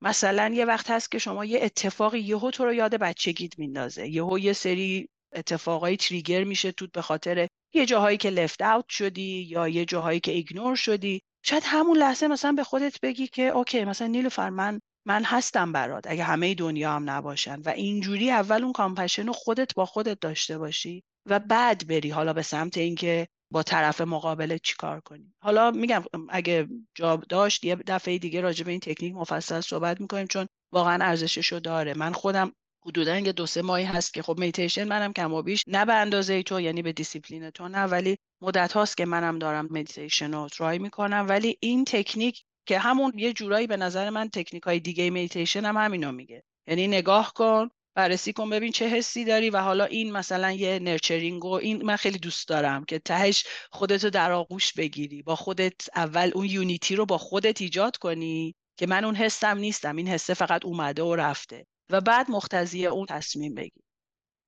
مثلا 0.00 0.54
یه 0.54 0.64
وقت 0.64 0.90
هست 0.90 1.10
که 1.10 1.18
شما 1.18 1.44
یه 1.44 1.58
اتفاقی 1.62 2.18
یهو 2.18 2.50
تو 2.50 2.64
رو 2.64 2.74
یاد 2.74 2.94
بچگیت 2.94 3.58
میندازه. 3.58 4.08
یهو 4.08 4.38
یه 4.38 4.52
سری 4.52 5.08
اتفاقایی 5.32 5.96
trigger 5.96 6.44
میشه 6.44 6.72
تو 6.72 6.86
به 6.92 7.02
خاطر 7.02 7.48
یه 7.72 7.86
جاهایی 7.86 8.18
که 8.18 8.30
left 8.30 8.62
out 8.62 8.88
شدی 8.88 9.46
یا 9.50 9.68
یه 9.68 9.84
جاهایی 9.84 10.20
که 10.20 10.32
ignore 10.32 10.76
شدی. 10.76 11.22
شاید 11.42 11.62
همون 11.66 11.98
لحظه 11.98 12.28
مثلا 12.28 12.52
به 12.52 12.64
خودت 12.64 13.00
بگی 13.00 13.26
که 13.26 13.42
okay 13.42 13.84
مثلا 13.84 14.06
نیلوفر 14.06 14.50
من 14.50 14.80
من 15.06 15.24
هستم 15.24 15.72
برات 15.72 16.06
اگه 16.06 16.24
همه 16.24 16.54
دنیا 16.54 16.92
هم 16.92 17.10
نباشن. 17.10 17.60
و 17.60 17.68
اینجوری 17.68 18.30
اول 18.30 18.62
اون 18.62 18.72
compassion 18.72 19.26
رو 19.26 19.32
خودت 19.32 19.74
با 19.74 19.86
خودت 19.86 20.20
داشته 20.20 20.58
باشی 20.58 21.02
و 21.26 21.38
بعد 21.38 21.86
بری 21.86 22.10
حالا 22.10 22.32
به 22.32 22.42
سمت 22.42 22.78
اینکه 22.78 23.28
با 23.52 23.62
طرف 23.62 24.00
مقابله 24.00 24.58
چیکار 24.58 25.00
کنی. 25.00 25.34
حالا 25.42 25.70
میگم 25.70 26.04
اگه 26.28 26.68
جا 26.94 27.16
داشت 27.16 27.64
یه 27.64 27.76
دفعه 27.76 28.18
دیگه 28.18 28.40
راجع 28.40 28.64
به 28.64 28.70
این 28.70 28.80
تکنیک 28.80 29.14
مفصل 29.14 29.60
صحبت 29.60 30.00
می‌کنیم 30.00 30.26
چون 30.26 30.46
واقعا 30.72 31.04
ارزشش 31.04 31.46
رو 31.52 31.60
داره. 31.60 31.94
من 31.94 32.12
خودم 32.12 32.52
حدودا 32.86 33.18
یه 33.18 33.32
دو 33.32 33.46
سه 33.46 33.62
ماهی 33.62 33.84
هست 33.84 34.14
که 34.14 34.22
خب 34.22 34.38
مدیتیشن 34.38 34.84
منم 34.84 35.12
کم 35.12 35.32
و 35.32 35.42
بیش 35.42 35.64
نه 35.66 35.84
به 35.84 35.94
اندازه 35.94 36.42
تو 36.42 36.60
یعنی 36.60 36.82
به 36.82 36.92
دیسیپلین 36.92 37.50
تو 37.50 37.68
نه 37.68 37.84
ولی 37.84 38.16
مدت 38.42 38.72
هاست 38.72 38.96
که 38.96 39.04
منم 39.06 39.38
دارم 39.38 39.68
مدیتیشن 39.70 40.32
رو 40.32 40.48
try 40.48 40.78
می‌کنم. 40.78 41.26
ولی 41.28 41.56
این 41.60 41.84
تکنیک 41.84 42.44
که 42.70 42.78
همون 42.78 43.12
یه 43.16 43.32
جورایی 43.32 43.66
به 43.66 43.76
نظر 43.76 44.10
من 44.10 44.28
تکنیک 44.28 44.62
های 44.62 44.80
دیگه 44.80 45.10
مدیتیشن 45.10 45.64
هم 45.64 45.76
همینو 45.76 46.12
میگه. 46.12 46.42
یعنی 46.66 46.88
نگاه 46.88 47.32
کن 47.34 47.68
بررسی 47.94 48.32
کن 48.32 48.50
ببین 48.50 48.72
چه 48.72 48.88
حسی 48.88 49.24
داری 49.24 49.50
و 49.50 49.58
حالا 49.58 49.84
این 49.84 50.12
مثلا 50.12 50.52
یه 50.52 50.78
nurturing 50.78 51.44
و 51.44 51.52
این 51.52 51.82
من 51.82 51.96
خیلی 51.96 52.18
دوست 52.18 52.48
دارم 52.48 52.84
که 52.84 52.98
تهش 52.98 53.44
خودتو 53.70 54.10
در 54.10 54.32
آغوش 54.32 54.72
بگیری 54.72 55.22
با 55.22 55.36
خودت 55.36 55.74
اول 55.96 56.30
اون 56.34 56.46
unity 56.46 56.96
رو 56.96 57.06
با 57.06 57.18
خودت 57.18 57.60
ایجاد 57.60 57.96
کنی 57.96 58.54
که 58.76 58.86
من 58.86 59.04
اون 59.04 59.14
حسم 59.14 59.58
نیستم 59.58 59.96
این 59.96 60.08
حسه 60.08 60.34
فقط 60.34 60.64
اومده 60.64 61.02
و 61.02 61.14
رفته 61.14 61.66
و 61.90 62.00
بعد 62.00 62.30
مقتضی 62.30 62.86
اون 62.86 63.06
تصمیم 63.06 63.54
بگیر 63.54 63.84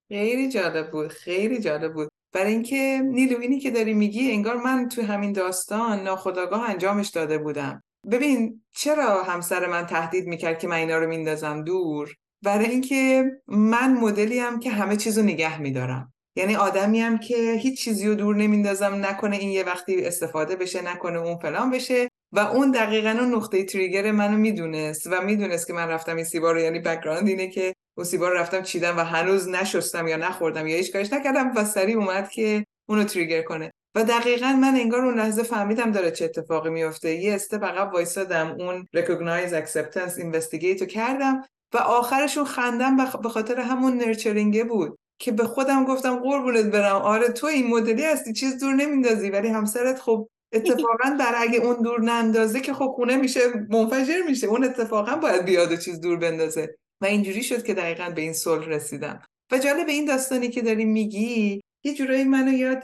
خیلی 0.07 0.49
جالب 0.49 0.91
بود 0.91 1.07
خیلی 1.07 1.59
جالب 1.59 1.93
بود. 1.93 2.09
برای 2.33 2.51
اینکه 2.51 3.01
نیلو 3.03 3.39
اینی 3.39 3.59
که 3.59 3.71
داری 3.71 3.93
میگی 3.93 4.31
انگار 4.31 4.55
من 4.55 4.89
تو 4.89 5.01
همین 5.01 5.33
داستان 5.33 6.03
ناخودآگاه 6.03 6.69
انجامش 6.69 7.09
داده 7.09 7.37
بودم. 7.37 7.83
ببین 8.11 8.61
چرا 8.75 9.23
همسر 9.23 9.67
من 9.67 9.85
تهدید 9.85 10.27
می‌کرد 10.27 10.59
که 10.59 10.67
من 10.67 10.75
اینا 10.75 10.97
رو 10.97 11.07
میندازم 11.07 11.63
دور؟ 11.63 12.15
برای 12.41 12.65
اینکه 12.65 13.31
من 13.47 13.93
مدلی 13.93 14.39
هم 14.39 14.59
که 14.59 14.69
همه 14.69 14.95
چیزو 14.95 15.21
نگه 15.21 15.61
میدارم. 15.61 16.13
یعنی 16.35 16.55
آدمی 16.55 17.01
هم 17.01 17.17
که 17.17 17.53
هیچ 17.53 17.83
چیزی 17.83 18.07
رو 18.07 18.15
دور 18.15 18.35
نمیندازم 18.35 19.05
نکنه 19.05 19.35
این 19.35 19.49
یه 19.49 19.63
وقتی 19.63 20.05
استفاده 20.05 20.55
بشه 20.55 20.81
نکنه 20.81 21.19
اون 21.19 21.37
فلان 21.37 21.71
بشه 21.71 22.07
و 22.31 22.39
اون 22.39 22.71
دقیقا 22.71 23.09
اون 23.09 23.35
نقطه 23.35 23.63
trigger 23.63 24.11
منو 24.11 24.37
می‌دونست 24.37 25.07
و 25.11 25.21
می‌دونست 25.21 25.67
که 25.67 25.73
من 25.73 25.87
رفتم 25.87 26.15
این 26.15 26.25
سیبا 26.25 26.51
رو. 26.51 26.59
یعنی 26.59 26.79
background 26.79 27.27
اینه 27.27 27.47
که 27.47 27.73
اون 27.97 28.05
سیبا 28.05 28.29
رو 28.29 28.37
رفتم 28.37 28.61
چیدم 28.61 28.97
و 28.97 28.99
هنوز 28.99 29.49
نشستم 29.49 30.07
یا 30.07 30.17
نخوردم 30.17 30.67
یا 30.67 30.75
هیچ 30.75 30.93
کارش 30.93 31.13
نکردم 31.13 31.51
و 31.55 31.65
سریع 31.65 31.97
اومد 31.97 32.29
که 32.29 32.65
اونو 32.89 33.03
trigger 33.03 33.41
کنه. 33.41 33.71
و 33.95 34.03
دقیقا 34.03 34.47
من 34.47 34.75
انگار 34.75 35.05
اون 35.05 35.19
لحظه 35.19 35.43
فهمیدم 35.43 35.91
داره 35.91 36.11
چه 36.11 36.25
اتفاقی 36.25 36.69
میفته. 36.69 37.15
یه 37.15 37.33
step 37.33 37.63
عقب 37.63 37.93
وایسادم 37.93 38.55
اون 38.59 38.87
recognize 38.97 39.51
acceptance 39.51 40.19
investigate 40.19 40.81
رو 40.81 40.85
کردم 40.85 41.41
و 41.73 41.77
آخرشون 41.77 42.45
خندم 42.45 42.97
به 43.23 43.29
خاطر 43.29 43.59
همون 43.59 43.97
نرچرینگه 43.97 44.63
بود 44.63 44.99
که 45.19 45.31
به 45.31 45.43
خودم 45.43 45.85
گفتم 45.85 46.15
قربونت 46.15 46.65
برم. 46.65 46.95
آره 46.95 47.27
تو 47.27 47.47
این 47.47 47.67
مدلی 47.67 48.03
هستی 48.03 48.33
چیز 48.33 48.59
دور 48.59 48.73
نمیندازی. 48.73 49.29
ولی 49.29 49.47
همسرت 49.47 49.99
خب 49.99 50.29
اتفاقا 50.53 51.15
بر 51.19 51.33
اگه 51.37 51.59
اون 51.59 51.81
دور 51.83 52.01
نندازه 52.01 52.59
که 52.59 52.73
خب 52.73 52.93
خونه 52.95 53.17
میشه 53.17 53.39
منفجر 53.69 54.21
میشه. 54.27 54.47
اون 54.47 54.63
اتفاقا 54.63 55.15
باید 55.15 55.45
بیاد 55.45 55.71
و 55.71 55.77
چیز 55.77 56.01
دور 56.01 56.17
بندازه. 56.17 56.75
و 57.01 57.05
اینجوری 57.05 57.43
شد 57.43 57.63
که 57.63 57.73
دقیقا 57.73 58.09
به 58.09 58.21
این 58.21 58.33
صلح 58.33 58.67
رسیدم. 58.67 59.21
و 59.51 59.57
جالب 59.57 59.87
این 59.87 60.05
داستانی 60.05 60.49
که 60.49 60.61
داری 60.61 60.85
میگی 60.85 61.61
یه 61.83 61.93
جورایی 61.93 62.23
منو 62.23 62.53
یاد 62.53 62.83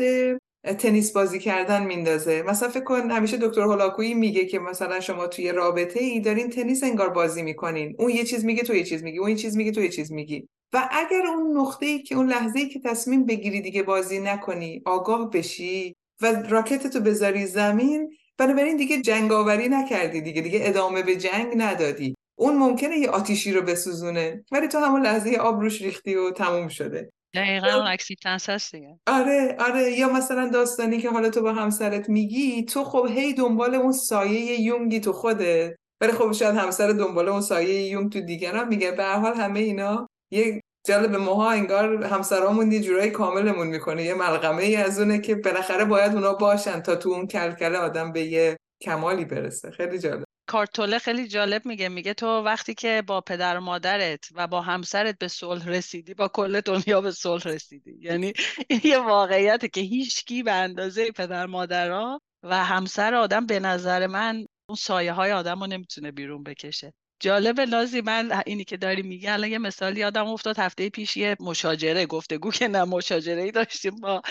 تنیس 0.64 1.12
بازی 1.12 1.40
کردن 1.40 1.86
میندازه. 1.86 2.44
مثلا 2.48 2.70
فکر 2.70 2.84
کن 2.84 3.12
همیشه 3.12 3.38
دکتر 3.38 3.62
هولاکویی 3.62 4.14
میگه 4.14 4.46
که 4.46 4.60
مثلا 4.60 5.00
شما 5.00 5.28
توی 5.28 5.52
رابطه 5.52 6.00
ای 6.00 6.20
دارین 6.20 6.50
تنیس 6.50 6.84
انگار 6.84 7.10
بازی 7.10 7.44
می‌کنین. 7.44 7.96
اون 8.00 8.10
یه 8.10 8.24
چیز 8.24 8.46
میگه 8.46 8.64
تو 8.64 8.76
یه 8.76 8.84
چیز 8.84 9.04
میگی. 9.04 9.20
اون 9.20 9.30
یه 9.30 9.36
چیز 9.36 9.58
میگه 9.58 9.72
تو 9.72 9.82
یه 9.82 9.90
چیز 9.90 10.12
میگی. 10.12 10.48
و 10.74 10.90
اگر 10.92 11.28
اون 11.28 11.58
نقطه 11.58 11.86
ای 11.86 12.04
که 12.04 12.16
اون 12.16 12.30
لحظه 12.30 12.60
ای 12.60 12.70
که 12.70 12.80
تصمیم 12.80 13.26
بگیری 13.26 13.62
دیگه 13.62 13.84
بازی 13.84 14.20
نکنی 14.20 14.82
آگاه 14.86 15.30
بشی 15.30 15.96
و 16.22 16.44
راکتتو 16.50 17.00
بذاری 17.00 17.46
زمین 17.46 18.10
بنابراین 18.38 18.78
دیگه 18.78 19.02
جنگاوری 19.02 19.70
نکردی 19.70 20.22
دیگه. 20.22 20.42
دیگه 20.42 20.60
ادامه 20.64 21.04
به 21.04 21.16
جنگ 21.16 21.54
ندادی. 21.58 22.16
اون 22.36 22.58
ممکنه 22.58 22.98
یه 22.98 23.10
آتیشی 23.10 23.52
رو 23.54 23.62
بسوزونه 23.62 24.46
ولی 24.52 24.68
تو 24.68 24.78
همون 24.78 25.02
لحظه 25.02 25.32
آب 25.36 25.62
روش 25.62 25.82
ریختی 25.82 26.16
و 26.16 26.32
تموم 26.32 26.68
شده. 26.68 27.10
دقیقا 27.34 27.96
هست 28.26 28.76
دیگه. 28.76 29.00
آره 29.08 29.58
آره. 29.60 29.92
یا 29.92 30.10
مثلا 30.10 30.50
داستانی 30.50 30.98
که 30.98 31.10
حالا 31.10 31.30
تو 31.30 31.42
با 31.42 31.54
همسرت 31.54 32.10
میگی 32.10 32.66
تو 32.66 32.84
خب 32.84 33.08
هی 33.10 33.34
دنبال 33.34 33.76
اون 33.76 33.92
سایه 33.92 34.62
یونگی 34.62 35.00
تو 35.00 35.14
خودت. 35.14 35.76
ولی 36.02 36.12
خب 36.12 36.32
شاید 36.32 36.56
همسر 36.56 36.88
دنبال 36.88 37.30
اون 37.30 37.42
سایه 37.42 37.88
یونگ 37.88 38.12
تو 38.12 38.22
دیگران 38.22 38.68
میگه 38.68 38.92
به 38.92 39.06
حال 39.06 39.34
همه 39.34 39.60
اینا 39.60 40.08
یه 40.32 40.62
جالب 40.88 41.16
ماها 41.16 41.52
انگار 41.52 42.04
همسرامون 42.04 42.72
یه 42.72 42.80
جورایی 42.80 43.12
کاملمون 43.12 43.68
می‌کنه. 43.68 44.04
یه 44.04 44.14
ملغمه 44.14 44.64
ای 44.64 44.76
از 44.76 45.00
اونه 45.00 45.20
که 45.22 45.36
بالاخره 45.36 45.86
باید 45.86 46.14
اونا 46.14 46.34
باشن 46.34 46.82
تا 46.82 46.96
تو 46.96 47.10
اون 47.10 47.28
کلکله 47.28 47.78
آدم 47.78 48.12
به 48.12 48.22
یه 48.22 48.58
کمالی 48.82 49.26
برسه. 49.26 49.72
خیلی 49.72 50.00
جالب. 50.00 50.29
کارتوله 50.50 51.00
خیلی 51.00 51.28
جالب 51.28 51.66
میگه. 51.66 51.90
میگه 51.90 52.14
تو 52.14 52.28
وقتی 52.28 52.74
که 52.74 53.04
با 53.08 53.22
پدر 53.22 53.58
و 53.58 53.62
مادرت 53.62 54.26
و 54.36 54.48
با 54.48 54.62
همسرت 54.62 55.18
به 55.20 55.28
صلح 55.28 55.68
رسیدی 55.68 56.14
با 56.14 56.28
کل 56.28 56.62
دنیا 56.62 57.02
به 57.02 57.12
صلح 57.12 57.44
رسیدی. 57.48 57.98
یعنی 58.02 58.34
این 58.68 58.82
یه 58.84 59.00
واقعیته 59.00 59.68
که 59.68 59.82
هیچکی 59.82 60.44
به 60.44 60.52
اندازه 60.52 61.12
پدر 61.12 61.46
مادرها 61.46 62.22
و 62.44 62.66
همسر 62.66 63.16
آدم 63.16 63.46
به 63.46 63.60
نظر 63.60 64.08
من 64.08 64.46
اون 64.70 64.76
سایه 64.76 65.14
های 65.14 65.32
آدم 65.32 65.60
رو 65.60 65.68
نمی‌تونه 65.68 66.12
بیرون 66.12 66.44
بکشه. 66.44 66.94
جالب 67.20 67.62
نازی 67.62 68.02
من 68.02 68.42
اینی 68.46 68.64
که 68.64 68.78
داری 68.78 69.02
میگی 69.02 69.28
الان 69.28 69.50
یه 69.50 69.58
مثال 69.58 69.98
یادم 69.98 70.28
افتاد. 70.28 70.60
هفته 70.60 70.90
پیش 70.90 71.18
یه 71.18 71.38
مشاجره 71.40 72.06
گفتگو 72.06 72.52
که 72.52 72.68
نه 72.68 72.84
مشاجره 72.84 73.42
ای 73.42 73.52
داشتیم 73.52 73.96
با 73.96 74.22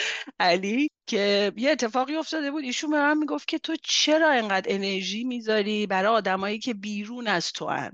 علی 0.40 0.90
که 1.06 1.52
یه 1.56 1.70
اتفاقی 1.70 2.16
افتاده 2.16 2.50
بود. 2.50 2.64
ایشون 2.64 2.90
به 2.90 2.96
من 2.96 3.18
می‌گفت 3.18 3.48
که 3.48 3.58
تو 3.58 3.76
چرا 3.82 4.32
انقدر 4.32 4.74
انرژی 4.74 5.24
می‌ذاری 5.24 5.86
برای 5.86 6.12
آدمایی 6.12 6.58
که 6.58 6.74
بیرون 6.74 7.26
از 7.26 7.52
تو 7.52 7.66
هن؟ 7.66 7.92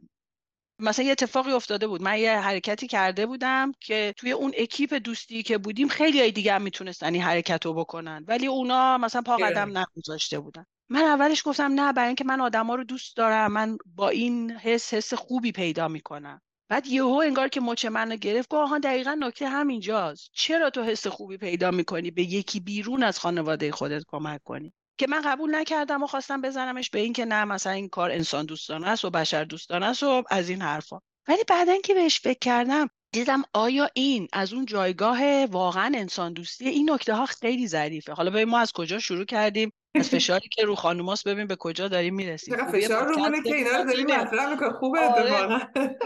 مثلا 0.79 1.05
یه 1.05 1.13
اتفاقی 1.13 1.53
افتاده 1.53 1.87
بود. 1.87 2.03
من 2.03 2.19
یه 2.19 2.39
حرکتی 2.39 2.87
کرده 2.87 3.27
بودم 3.27 3.73
که 3.81 4.15
توی 4.17 4.33
اون 4.33 4.53
اکیپ 4.59 4.95
دوستی 4.95 5.43
که 5.43 5.59
بودیم 5.59 5.89
خیلی 5.89 6.21
های 6.21 6.33
دیگه 6.33 6.55
هم 6.55 6.63
می‌تونستن 6.63 7.15
این 7.15 7.23
حرکت 7.23 7.67
رو 7.67 7.75
بکنن. 7.75 8.25
ولی 8.29 8.47
اونا 8.47 8.99
مثلا 8.99 9.23
پا 9.23 9.37
قدم 9.37 9.79
نگذاشته 9.79 10.41
بودن. 10.41 10.67
من 10.89 11.03
اولش 11.03 11.43
گفتم 11.47 11.81
نه 11.81 11.93
برای 11.93 12.07
اینکه 12.07 12.25
من 12.25 12.41
آدما 12.41 12.75
رو 12.75 12.85
دوست 12.85 13.17
دارم 13.17 13.53
من 13.53 13.79
با 13.87 14.09
این 14.09 14.51
حس 14.51 14.95
حس 14.95 15.15
خوبی 15.15 15.53
پیدا 15.53 15.89
می‌کنم. 15.89 16.41
بعد 16.69 16.87
یهو 16.87 17.23
انگار 17.25 17.49
که 17.49 17.61
مچ 17.61 17.85
منو 17.85 18.17
گرفت 18.17 18.49
گفت 18.49 18.63
آها 18.63 18.79
دقیقا 18.79 19.17
نکته 19.21 19.49
همینجاست. 19.49 20.31
چرا 20.33 20.71
تو 20.71 20.83
حس 20.83 21.07
خوبی 21.07 21.37
پیدا 21.37 21.71
می‌کنی؟ 21.71 22.11
به 22.11 22.23
یکی 22.23 22.61
بیرون 22.61 23.03
از 23.03 23.19
خانواده 23.19 23.73
خودت 23.73 24.03
کمک 24.07 24.41
کنی. 24.45 24.73
که 24.99 25.07
من 25.07 25.21
قبول 25.25 25.55
نکردم 25.55 26.03
و 26.03 26.07
خواستم 26.07 26.41
بزنمش 26.41 26.91
به 26.91 26.99
اینکه 26.99 27.25
نه 27.25 27.45
مثلا 27.45 27.73
این 27.73 27.89
کار 27.89 28.11
انسان 28.11 28.47
دوستانه 28.47 28.89
است 28.89 29.05
و 29.05 29.11
بشر 29.11 29.45
دوستانه 29.45 29.87
است 29.87 30.03
و 30.03 30.23
از 30.31 30.49
این 30.49 30.63
حرفا. 30.63 31.01
ولی 31.29 31.45
بعدا 31.49 31.77
که 31.85 31.95
بهش 31.95 32.21
فکر 32.21 32.39
کردم 32.39 32.89
دیدم 33.15 33.43
آیا 33.53 33.89
این 33.95 34.29
از 34.33 34.53
اون 34.53 34.67
جایگاه 34.67 35.45
واقعا 35.45 35.93
انسان 35.95 36.33
دوستی؟ 36.33 36.69
این 36.69 36.91
نکته 36.91 37.15
ها 37.15 37.27
خیلی 37.27 37.69
ظریفه. 37.69 38.13
حالا 38.13 38.31
ببین 38.31 38.45
ما 38.45 38.59
از 38.59 38.73
کجا 38.73 38.99
شروع 38.99 39.25
کردیم؟ 39.25 39.73
از 39.95 40.09
فشاری 40.15 40.49
که 40.49 40.65
رو 40.65 40.75
خانوماست 40.75 41.29
ببین 41.29 41.47
به 41.47 41.57
کجا 41.57 41.89
داریم 41.89 42.15
می‌رسیم. 42.15 42.73
فشار 42.73 43.07
رو 43.07 43.43
که 43.43 43.55
اینا 43.55 43.71
رو 43.71 43.85
داریم 43.85 44.07
مطرح 44.07 44.51
می‌کنه 44.51 44.73
خوبه 44.73 45.01
آره. 45.01 45.33
اتفاقا 45.33 45.59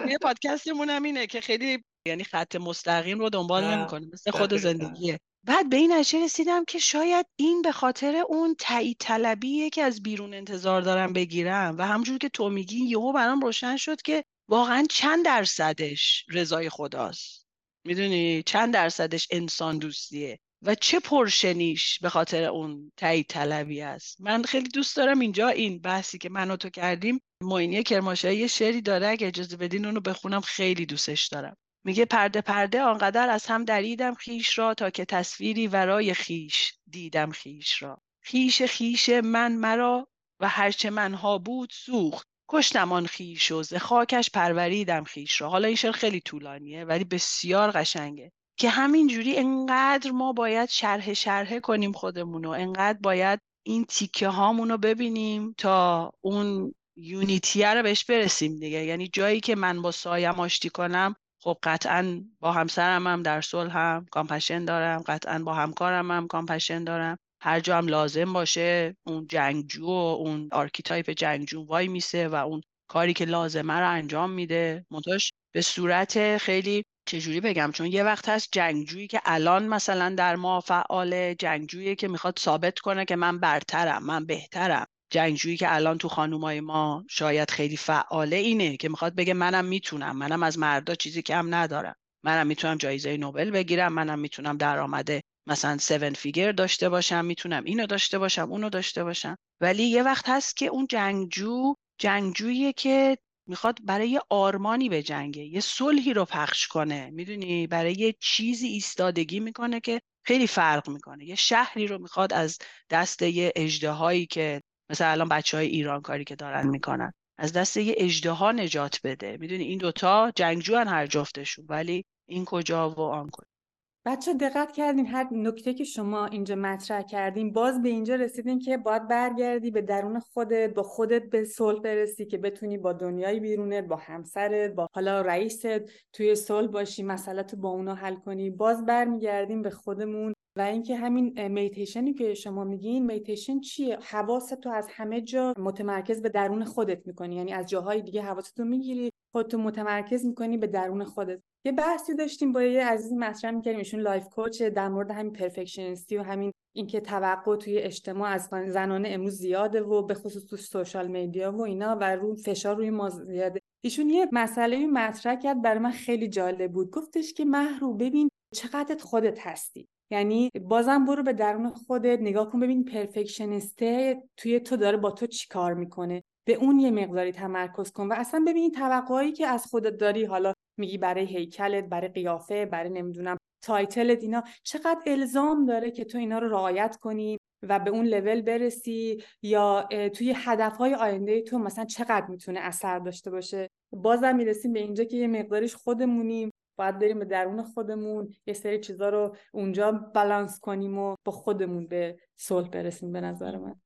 یه 0.09 0.19
پادکستمون 0.23 0.91
هم 0.91 1.03
اینه 1.03 1.27
که 1.27 1.41
خیلی 1.41 1.85
یعنی 2.07 2.25
خط 2.25 2.57
مستقیم 2.57 3.19
رو 3.19 3.31
دنبال 3.31 3.65
نمی‌کنه. 3.65 4.07
مثل 4.13 4.31
خود 4.31 4.57
زندگیه. 4.57 5.19
بعد 5.47 5.69
به 5.69 5.77
این 5.77 5.93
نتیجه 5.93 6.25
رسیدم 6.25 6.65
که 6.65 6.79
شاید 6.79 7.27
این 7.37 7.63
به 7.63 7.73
خاطر 7.73 8.23
اون 8.29 8.55
تایید 8.59 8.97
طلبیه 9.01 9.71
که 9.71 9.83
از 9.83 10.03
بیرون 10.03 10.35
انتظار 10.35 10.81
دارم 10.81 11.13
بگیرم. 11.13 11.77
و 11.79 11.87
همونجور 11.87 12.19
که 12.19 12.29
تو 12.29 12.49
میگی 12.49 12.85
یهو 12.85 13.13
برام 13.13 13.41
روشن 13.41 13.77
شد 13.77 14.03
که 14.03 14.25
واقعا 14.49 14.87
چند 14.91 15.25
درصدش 15.25 16.25
رضای 16.29 16.69
خداست؟ 16.69 17.47
می‌دونی؟ 17.85 18.43
چند 18.43 18.75
درصدش 18.75 19.29
انسان 19.31 19.79
دوستیه؟ 19.79 20.39
و 20.63 20.75
چه 20.75 21.01
پرشنیش 21.01 21.99
به 21.99 22.09
خاطر 22.09 22.45
اون 22.45 22.93
تایید 22.97 23.27
طلبی 23.27 23.81
است؟ 23.81 24.21
من 24.21 24.43
خیلی 24.43 24.69
دوست 24.69 24.97
دارم 24.97 25.21
اینجا 25.21 25.49
این 25.49 25.79
بحثی 25.79 26.19
که 26.19 26.29
من 26.29 26.51
و 26.51 26.57
تو 26.57 26.71
کردیم. 26.71 27.21
معینی 27.43 27.83
کرماشایی 27.83 28.39
یه 28.39 28.47
شعری 28.47 28.83
داره 28.83 29.09
اگه 29.09 29.27
اجازه 29.27 29.57
بدین 29.57 29.87
اونو 29.87 30.01
بخونم 30.01 30.41
خیلی 30.41 30.87
دوستش 30.87 31.27
دارم. 31.27 31.57
میگه 31.85 32.05
پرده 32.05 32.41
پرده 32.41 32.83
آنقدر 32.83 33.31
از 33.31 33.47
هم 33.47 33.65
دریدم 33.65 34.15
خیش 34.15 34.59
را 34.59 34.75
تا 34.75 34.91
که 34.91 35.05
تصویری 35.05 35.67
ورای 35.67 36.15
خیش 36.15 36.73
دیدم 36.91 37.31
خیش 37.31 37.83
را. 37.83 38.03
خیش 38.21 38.63
خیش 38.63 39.09
من 39.09 39.53
مرا 39.53 40.09
و 40.41 40.49
هرچه 40.49 40.91
منها 40.91 41.39
بود 41.39 41.71
سوخت. 41.73 42.28
کشتم 42.49 42.93
آن 42.93 43.07
خیش 43.07 43.53
و 43.53 43.63
خاکش 43.79 44.31
پروریدم 44.31 45.05
خیش 45.05 45.41
را. 45.41 45.49
حالا 45.49 45.67
این 45.67 45.77
شعر 45.77 45.93
خیلی 45.93 46.21
طولانیه 46.21 46.85
ولی 46.85 47.05
بسیار 47.05 47.71
قشنگه. 47.71 48.33
که 48.59 48.71
همینجوری 48.71 49.37
انقدر 49.37 50.11
ما 50.11 50.33
باید 50.33 50.69
شرح 50.69 51.15
شرحه 51.15 51.61
کنیم 51.61 51.93
خودمونو 51.93 52.51
انقدر 52.51 52.99
باید 53.03 53.41
این 53.67 53.85
تیکه 53.85 54.29
هامونو 54.29 54.79
ببینیم 54.79 55.55
تا 55.59 56.11
اون 56.21 56.75
یونیتیه 56.97 57.75
رو 57.75 57.83
بهش 57.83 58.05
برسیم 58.05 58.59
دیگه. 58.59 58.85
یعنی 58.85 59.09
جایی 59.09 59.41
که 59.41 59.55
من 59.57 59.83
با 59.83 59.91
سایم 59.91 60.41
آشتی 60.41 60.71
کنم 60.71 61.15
خب 61.43 61.59
قطعا 61.63 62.25
با 62.41 62.53
همسرم 62.53 63.07
هم 63.07 63.23
در 63.23 63.41
صلح 63.41 63.79
هم 63.79 64.07
compassion 64.11 64.65
دارم 64.65 65.03
قطعا 65.07 65.39
با 65.39 65.55
همکارم 65.55 66.11
هم 66.11 66.27
compassion 66.27 66.85
دارم. 66.85 67.19
هر 67.41 67.61
جا 67.61 67.79
هم 67.79 67.87
لازم 67.87 68.33
باشه 68.33 68.97
اون 69.07 69.27
جنگجو 69.27 69.87
و 69.87 69.91
اون 69.91 70.49
archetype 70.53 71.11
جنگجو 71.11 71.65
وای 71.67 71.89
میسه 71.89 72.29
و 72.29 72.35
اون 72.35 72.61
کاری 72.91 73.13
که 73.13 73.25
لازمه 73.25 73.73
رو 73.75 73.91
انجام 73.91 74.31
میده. 74.31 74.87
منتهاش 74.91 75.33
به 75.55 75.61
صورت 75.61 76.39
خیلی 76.39 76.85
چجوری 77.07 77.41
بگم؟ 77.41 77.71
چون 77.75 77.87
یه 77.87 78.05
وقت 78.05 78.29
هست 78.29 78.49
جنگجویی 78.53 79.07
که 79.07 79.21
الان 79.25 79.69
مثلا 79.69 80.15
در 80.15 80.37
ما 80.37 80.61
فعال 80.61 81.35
جنگجویی 81.35 81.97
که 81.97 82.09
می‌خواد 82.09 82.39
ثابت 82.39 82.79
کنه 82.79 83.05
که 83.05 83.17
من 83.17 83.39
برترم 83.41 84.05
من 84.05 84.27
بهترم. 84.27 84.87
جنگجویی 85.11 85.57
که 85.57 85.75
الان 85.75 85.99
تو 85.99 86.09
خانومای 86.09 86.61
ما 86.61 87.05
شاید 87.11 87.51
خیلی 87.51 87.77
فعاله 87.77 88.37
اینه 88.37 88.77
که 88.77 88.89
می‌خواد 88.89 89.15
بگه 89.15 89.35
منم 89.35 89.65
می‌تونم 89.65 90.17
منم 90.17 90.43
از 90.43 90.59
مردا 90.59 90.95
چیزی 90.95 91.23
کم 91.23 91.55
ندارم. 91.55 91.95
منم 92.25 92.47
می‌تونم 92.47 92.77
جایزه 92.77 93.17
نوبل 93.17 93.51
بگیرم 93.51 93.93
منم 93.93 94.19
می‌تونم 94.19 94.57
درآمد 94.57 95.21
مثلا 95.49 95.73
7 95.73 96.17
فیگر 96.17 96.53
داشته 96.53 96.89
باشم 96.89 97.25
می‌تونم 97.25 97.65
اینو 97.65 97.87
داشته 97.87 98.19
باشم 98.19 98.53
اونو 98.53 98.69
داشته 98.69 99.05
باشم. 99.05 99.37
ولی 99.61 99.83
یه 99.83 100.03
وقت 100.03 100.29
هست 100.29 100.57
که 100.57 100.67
اون 100.67 100.87
جنگجو 100.87 101.75
جنگجویی 101.99 102.73
که 102.73 103.19
می‌خواد 103.47 103.79
برای 103.85 104.09
یه 104.11 104.21
آرمانی 104.31 104.89
به 104.89 105.03
جنگه 105.03 105.45
یه 105.45 105.61
صلحی 105.61 106.13
رو 106.13 106.25
پخش 106.25 106.67
کنه. 106.67 107.11
می‌دونی؟ 107.11 107.67
برای 107.67 107.93
یه 107.93 108.15
چیزی 108.21 108.67
ایستادگی 108.69 109.41
می‌کنه 109.41 109.81
که 109.81 110.01
خیلی 110.27 110.47
فرق 110.47 110.89
می‌کنه. 110.89 111.25
یه 111.25 111.35
شهری 111.35 111.87
رو 111.87 111.99
می‌خواد 111.99 112.33
از 112.33 112.59
دست 112.91 113.23
یه 113.23 113.53
اجده 113.57 114.27
که 114.27 114.63
مثل 114.91 115.11
الان 115.11 115.29
بچه 115.29 115.57
های 115.57 115.67
ایران 115.67 116.01
کاری 116.03 116.25
که 116.25 116.37
دارن 116.37 116.67
می‌کنن 116.67 117.13
از 117.39 117.53
دست 117.53 117.77
یه 117.77 117.95
اجده 117.97 118.53
نجات 118.53 119.01
بده. 119.05 119.37
می‌دونی؟ 119.37 119.65
این 119.65 119.79
دوتا 119.79 120.33
جنگجو 120.37 120.77
هر 120.77 121.07
جفتشون. 121.07 121.67
ولی 121.69 122.05
این 122.29 122.45
کجا 122.45 122.91
و 122.91 123.01
آن 123.01 123.31
کجا. 123.31 123.58
بچه 124.05 124.35
دقت 124.35 124.73
کردین 124.73 125.07
هر 125.07 125.29
نکته 125.33 125.75
که 125.75 125.85
شما 125.85 126.27
اینجا 126.27 126.55
مطرح 126.55 127.03
کردین 127.03 127.53
باز 127.53 127.83
به 127.83 127.89
اینجا 127.89 128.15
رسیدین 128.15 128.59
که 128.59 128.77
باید 128.77 129.09
برگردی 129.09 129.71
به 129.71 129.83
درون 129.83 130.21
خودت 130.21 130.75
با 130.75 130.83
خودت 130.83 131.31
به 131.31 131.45
صلح 131.45 131.81
برسی 131.81 132.27
که 132.27 132.39
بتونی 132.39 132.79
با 132.79 132.93
دنیای 132.93 133.41
بیرونت 133.41 133.85
با 133.85 133.97
همسرت 133.97 134.75
با 134.75 134.89
حالا 134.93 135.21
رئیست 135.21 135.67
توی 136.13 136.35
صلح 136.35 136.67
باشی 136.71 137.03
مسئله 137.03 137.43
با 137.43 137.69
اونا 137.69 137.95
حل 137.95 138.15
کنی. 138.15 138.51
باز 138.51 138.87
برمیگردیم 138.87 139.63
به 139.63 139.71
خودمون 139.71 140.33
و 140.57 140.61
اینکه 140.61 140.97
همین 140.97 141.49
میتیشنی 141.49 142.15
که 142.15 142.35
شما 142.35 142.65
میگین 142.65 143.07
میتیشن 143.07 143.61
چیه؟ 143.61 143.99
حواستو 144.03 144.71
از 144.71 144.89
همه 144.91 145.21
جا 145.21 145.55
متمرکز 145.59 146.23
به 146.23 146.29
درون 146.29 146.65
خودت 146.65 147.07
می‌کنی. 147.07 147.37
یعنی 147.37 147.53
از 147.53 147.67
جاهای 147.67 148.03
دیگه 148.03 148.23
حواستو 148.23 148.65
می‌گیری. 148.65 149.13
خودتو 149.39 149.59
متمرکز 149.59 150.27
می‌کنی 150.27 150.57
به 150.57 150.67
درون 150.67 151.05
خودت. 151.05 151.41
یه 151.65 151.73
بحثی 151.73 152.15
داشتیم 152.15 152.53
با 152.53 152.63
یه 152.63 152.87
عزیزی 152.87 153.15
مطرح 153.15 153.51
می‌کردیم 153.51 153.79
ایشون 153.79 154.01
life 154.01 154.29
coach 154.29 154.63
در 154.63 154.89
مورد 154.89 155.11
همین 155.11 155.33
perfectionist 155.33 156.11
ی 156.11 156.17
و 156.17 156.23
همین 156.23 156.53
اینکه 156.77 157.01
توقع 157.01 157.57
توی 157.57 157.79
اجتماع 157.79 158.31
از 158.31 158.49
زنانه 158.67 159.09
امروز 159.09 159.33
زیاده 159.33 159.83
و 159.83 160.03
به 160.03 160.15
خصوص 160.15 160.47
تو 160.47 160.57
social 160.57 161.09
media 161.09 161.53
و 161.53 161.63
اینا 161.63 161.97
و 162.01 162.17
رو 162.17 162.35
فشار 162.35 162.77
روی 162.77 162.91
ما 162.91 163.09
زیاده. 163.09 163.61
ایشون 163.85 164.11
یه 164.11 164.29
مسئله 164.33 164.87
مطرح 164.87 165.35
کرد 165.35 165.63
برای 165.63 165.79
من 165.79 165.91
خیلی 165.91 166.29
جالب 166.29 166.73
بود. 166.73 166.91
گفتش 166.91 167.33
که 167.33 167.45
مهرو 167.45 167.95
ببین 167.95 168.29
چقدر 168.55 168.97
خودت 169.01 169.47
هستی. 169.47 169.89
یعنی 170.11 170.51
بازم 170.63 171.05
برو 171.05 171.23
به 171.23 171.33
درون 171.33 171.69
خودت 171.69 172.21
نگاه 172.21 172.51
کن 172.51 172.61
ببین 172.61 172.85
perfectionist 172.85 174.13
ه 174.13 174.23
توی 174.37 174.61
تو 174.61 174.77
داره 174.77 174.97
با 174.97 175.11
تو 175.11 175.27
چیکار 175.27 175.75
می‌کنه. 175.75 176.23
به 176.49 176.55
اون 176.55 176.81
یه 176.81 176.91
مقداری 176.91 177.33
تمرکز 177.33 177.93
کن 177.93 178.09
و 178.09 178.13
اصلا 178.13 178.45
ببین 178.47 178.71
توقعی 178.71 179.33
که 179.33 179.47
از 179.47 179.67
خودت 179.67 179.97
داری 179.97 180.25
حالا 180.25 180.53
میگی 180.79 180.99
برای 180.99 181.27
هیکلت 181.27 181.85
برای 181.85 182.09
قیافه 182.09 182.67
برای 182.67 182.91
نمی‌دونم 182.91 183.37
تایتلت 183.65 184.23
اینا 184.23 184.43
چقدر 184.63 185.01
الزام 185.07 185.67
داره 185.67 185.91
که 185.91 186.05
تو 186.05 186.19
اینا 186.19 186.39
رو 186.39 186.49
رعایت 186.49 186.97
کنی 186.97 187.39
و 187.63 187.79
به 187.79 187.91
اون 187.91 188.07
لول 188.07 188.43
برسی 188.43 189.23
یا 189.43 189.89
توی 190.15 190.35
هدفهای 190.37 190.95
آینده 190.95 191.43
تو 191.43 191.59
مثلا 191.59 191.85
چقدر 191.85 192.27
می‌تونه 192.27 192.61
اثر 192.61 192.99
داشته 192.99 193.31
باشه؟ 193.31 193.69
بازم 193.93 194.37
می‌رسیم 194.37 194.73
به 194.73 194.81
اینجا 194.81 195.05
که 195.05 195.17
یه 195.17 195.27
مقداریش 195.27 195.75
خودمونیم 195.75 196.51
باید 196.79 196.99
بریم 196.99 197.19
به 197.19 197.25
درون 197.25 197.63
خودمون 197.63 198.29
یه 198.47 198.55
سری 198.55 198.81
چیزا 198.81 199.09
رو 199.09 199.37
اونجا 199.53 199.93
بالانس 199.93 200.61
کنیم 200.61 200.99
و 200.99 201.15
با 201.25 201.33
خودمون 201.33 201.87
به 201.87 202.19
صلح 202.37 202.69
برسیم 202.69 203.13
به 203.13 203.21
نظر 203.21 203.57
من. 203.57 203.81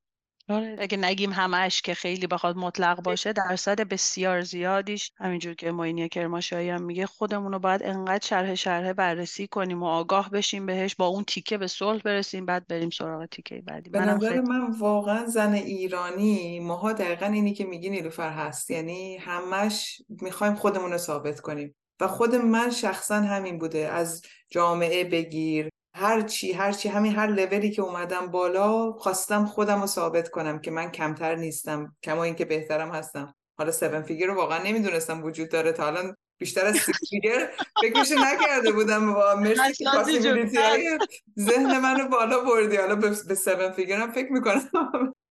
آره. 0.49 0.77
اگه 0.79 0.97
نگیم 0.97 1.33
همش 1.33 1.83
که 1.83 1.95
خیلی 1.95 2.27
بخواد 2.27 2.57
مطلق 2.57 3.03
باشه 3.03 3.33
درصد 3.33 3.81
بسیار 3.81 4.41
زیادیش. 4.41 5.11
همینجور 5.17 5.55
که 5.55 5.73
موینی 5.73 6.09
کرماشایی 6.09 6.69
هم 6.69 6.83
میگه 6.83 7.07
خودمون 7.07 7.53
رو 7.53 7.59
باید 7.59 7.83
انقدر 7.83 8.27
شرح 8.27 8.55
شرح 8.55 8.93
بررسی 8.93 9.47
کنیم 9.47 9.83
و 9.83 9.87
آگاه 9.87 10.31
بشیم 10.31 10.67
بهش 10.67 10.95
با 10.95 11.07
اون 11.07 11.25
تیکه 11.25 11.59
به 11.59 11.67
صلح 11.67 12.03
برسیم 12.03 12.47
بعد 12.47 12.67
بریم 12.67 12.91
سراغ 12.91 13.27
تیکه 13.27 13.63
بعدی. 13.67 13.91
به 13.91 14.01
نظر 14.01 14.41
من 14.41 14.71
واقعا 14.71 15.27
زن 15.27 15.53
ایرانی 15.53 16.61
ماها 16.61 16.93
دقیقا 16.93 17.27
اینی 17.27 17.55
که 17.55 17.65
میگی 17.65 17.91
نیلوفر 17.91 18.31
هست. 18.31 18.71
یعنی 18.71 19.17
همش 19.17 20.03
می‌خوایم 20.09 20.55
خودمون 20.55 20.93
رو 20.93 20.99
ثابت 20.99 21.41
کنیم. 21.41 21.75
و 22.01 22.09
خود 22.09 22.35
من 22.35 22.71
شخصا 22.71 23.15
همین 23.15 23.59
بوده. 23.59 23.79
از 23.79 24.23
جامعه 24.51 25.05
بگیر 25.05 25.69
هر 25.95 26.21
چی 26.21 26.53
هر 26.53 26.73
چی 26.73 26.89
همین 26.89 27.15
هر 27.15 27.27
لولی 27.27 27.71
که 27.71 27.83
اومدم 27.83 28.27
بالا 28.27 28.93
خواستم 28.93 29.47
خودم 29.47 29.81
رو 29.81 29.87
ثابت 29.87 30.29
کنم 30.29 30.59
که 30.59 30.71
من 30.71 30.91
کمتر 30.91 31.35
نیستم 31.35 31.97
کما 32.03 32.25
اینکه 32.25 32.45
بهترم 32.45 32.91
هستم. 32.91 33.35
حالا 33.59 33.71
7 33.71 34.03
figure 34.03 34.27
رو 34.27 34.35
واقعا 34.35 34.63
نمی‌دونستم 34.63 35.25
وجود 35.25 35.49
داره 35.49 35.73
تا 35.73 35.87
الان 35.87 36.17
بیشتر 36.39 36.67
از 36.67 36.77
6 36.77 36.91
figure 37.11 37.51
فکرش 37.81 38.13
نکرده 38.13 38.73
بودم. 38.73 39.15
بابا 39.15 39.35
مرسی 39.35 39.85
که 40.23 40.99
ذهن 41.41 41.79
منو 41.79 42.09
بالا 42.09 42.41
بردی. 42.41 42.77
حالا 42.77 42.95
به 42.95 43.09
7 43.09 43.71
figure 43.71 43.97
هم 43.97 44.13
فکر 44.13 44.33
می‌کنم. 44.33 44.71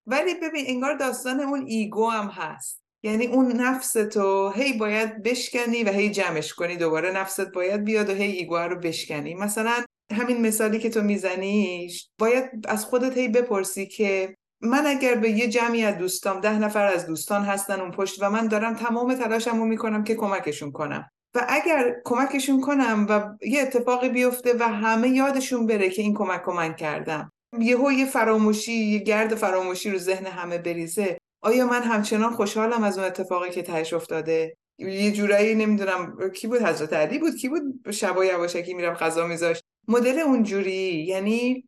ولی 0.07 0.33
ببین 0.33 0.65
انگار 0.67 0.93
داستان 0.93 1.39
اون 1.39 1.65
ego 1.67 2.09
هم 2.09 2.27
هست. 2.27 2.81
یعنی 3.03 3.27
اون 3.27 3.51
نفس 3.51 3.91
تو 3.91 4.49
هی 4.49 4.73
باید 4.73 5.23
بشکنی 5.23 5.83
و 5.83 5.89
هی 5.89 6.09
جمعش 6.09 6.53
کنی 6.53 6.77
دوباره. 6.77 7.11
نفست 7.11 7.51
باید 7.51 7.83
بیاد 7.83 8.09
و 8.09 8.13
هی 8.13 8.31
ego 8.31 8.57
رو 8.57 8.79
بشکنی. 8.79 9.35
مثلا 9.35 9.83
همین 10.13 10.47
مثالی 10.47 10.79
که 10.79 10.89
تو 10.89 11.01
می‌زنی 11.01 11.89
باید 12.19 12.45
از 12.67 12.85
خودت 12.85 13.17
هی 13.17 13.27
بپرسی 13.27 13.85
که 13.85 14.35
من 14.61 14.87
اگر 14.87 15.15
به 15.15 15.29
یه 15.29 15.47
جمعی 15.47 15.83
از 15.83 15.97
دوستام 15.97 16.39
ده 16.39 16.59
نفر 16.59 16.85
از 16.85 17.05
دوستان 17.05 17.43
هستن 17.43 17.79
اون 17.79 17.91
پشت 17.91 18.23
و 18.23 18.29
من 18.29 18.47
دارم 18.47 18.75
تمام 18.75 19.15
تلاشم 19.15 19.57
رو 19.57 19.65
می‌کنم 19.65 20.03
که 20.03 20.15
کمکشون 20.15 20.71
کنم. 20.71 21.09
و 21.35 21.45
اگر 21.49 21.95
کمکشون 22.05 22.61
کنم 22.61 23.05
و 23.09 23.45
یه 23.45 23.61
اتفاقی 23.61 24.09
بیفته 24.09 24.53
و 24.59 24.63
همه 24.63 25.09
یادشون 25.09 25.67
بره 25.67 25.89
که 25.89 26.01
این 26.01 26.13
کمک 26.13 26.41
رو 26.41 26.53
من 26.53 26.73
کردم 26.73 27.31
یهو 27.59 27.91
یه 27.91 28.05
فراموشی 28.05 28.73
یه 28.73 28.99
گرد 28.99 29.35
فراموشی 29.35 29.91
رو 29.91 29.97
ذهن 29.97 30.25
همه 30.25 30.57
بریزه 30.57 31.17
آیا 31.41 31.67
من 31.67 31.81
همچنان 31.83 32.31
خوشحالم 32.31 32.83
از 32.83 32.97
اون 32.97 33.07
اتفاقی 33.07 33.49
که 33.49 33.61
تهش 33.61 33.93
افتاده؟ 33.93 34.57
یه 34.77 35.11
جورایی 35.11 35.55
نمی‌دونم 35.55 36.29
کی 36.35 36.47
بود؟ 36.47 36.61
حضرت 36.61 36.93
علی 36.93 37.19
بود؟ 37.19 37.35
کی 37.35 37.49
بود؟ 37.49 37.91
شبا 37.91 38.25
یواشکی 38.25 38.73
میرم 38.73 38.93
غذا 38.93 39.27
میذاشت. 39.27 39.63
مدل 39.87 40.19
اونجوری. 40.19 41.05
یعنی 41.07 41.67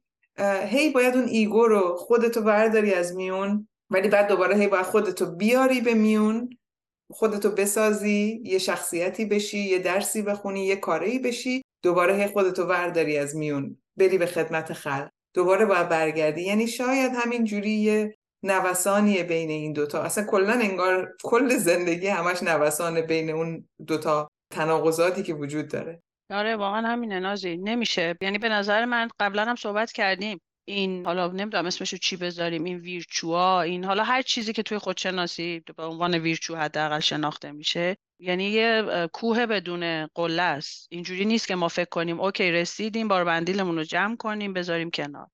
هی 0.65 0.89
باید 0.89 1.15
اون 1.15 1.27
ایگو 1.27 1.67
رو 1.67 1.95
خودتو 1.97 2.41
برداری 2.41 2.93
از 2.93 3.15
میون 3.15 3.67
ولی 3.89 4.07
بعد 4.07 4.27
دوباره 4.27 4.55
هی 4.55 4.67
باید 4.67 4.85
خودتو 4.85 5.25
بیاری 5.25 5.81
به 5.81 5.93
میون 5.93 6.49
خودتو 7.11 7.51
بسازی 7.51 8.41
یه 8.45 8.57
شخصیتی 8.57 9.25
بشی 9.25 9.59
یه 9.59 9.79
درسی 9.79 10.21
بخونی 10.21 10.65
یه 10.65 10.75
کاری 10.75 11.19
بشی 11.19 11.61
دوباره 11.83 12.15
هی 12.15 12.27
خودتو 12.27 12.65
برداری 12.65 13.17
از 13.17 13.35
میون 13.35 13.77
بری 13.97 14.17
به 14.17 14.25
خدمت 14.25 14.73
خلق. 14.73 15.09
دوباره 15.33 15.65
باید 15.65 15.89
برگردی. 15.89 16.41
یعنی 16.41 16.67
شاید 16.67 17.11
همین 17.15 17.43
جوری 17.43 17.71
یه 17.71 18.15
نوسانیه 18.43 19.23
بین 19.23 19.49
این 19.49 19.73
دوتا. 19.73 20.01
اصلا 20.01 20.23
کلا 20.23 20.53
انگار 20.53 21.15
کل 21.23 21.57
زندگی 21.57 22.07
همش 22.07 22.43
نوسانه 22.43 23.01
بین 23.01 23.29
اون 23.29 23.67
دوتا 23.87 24.27
تناقضاتی 24.51 25.23
که 25.23 25.33
وجود 25.33 25.67
داره. 25.67 26.01
آره 26.33 26.55
واقعا 26.55 26.87
همینه 26.87 27.19
نازی. 27.19 27.57
نمیشه. 27.57 28.15
یعنی 28.21 28.37
به 28.37 28.49
نظر 28.49 28.85
من 28.85 29.09
قبلا 29.19 29.45
هم 29.45 29.55
صحبت 29.55 29.91
کردیم. 29.91 30.41
این 30.65 31.05
حالا 31.05 31.27
نمی‌دونم 31.27 31.65
اسمشو 31.65 31.97
چی 31.97 32.17
بذاریم. 32.17 32.63
این 32.63 32.77
ویرچوا 32.77 33.61
این 33.61 33.83
حالا 33.83 34.03
هر 34.03 34.21
چیزی 34.21 34.53
که 34.53 34.63
توی 34.63 34.77
خودشناسی 34.77 35.63
به 35.77 35.83
عنوان 35.83 36.15
ویرچو 36.15 36.55
حداقل 36.55 36.99
شناخته 36.99 37.51
میشه. 37.51 37.97
یعنی 38.19 38.43
یه 38.43 38.83
کوه 39.13 39.45
بدون 39.45 40.07
قله 40.07 40.41
است. 40.41 40.87
اینجوری 40.91 41.25
نیست 41.25 41.47
که 41.47 41.55
ما 41.55 41.67
فکر 41.67 41.89
کنیم 41.89 42.19
اوکی 42.19 42.51
رسیدیم 42.51 43.07
بار 43.07 43.23
بندیلمون 43.23 43.75
رو 43.77 43.83
جمع 43.83 44.15
کنیم 44.15 44.53
بذاریم 44.53 44.91
کنار. 44.91 45.27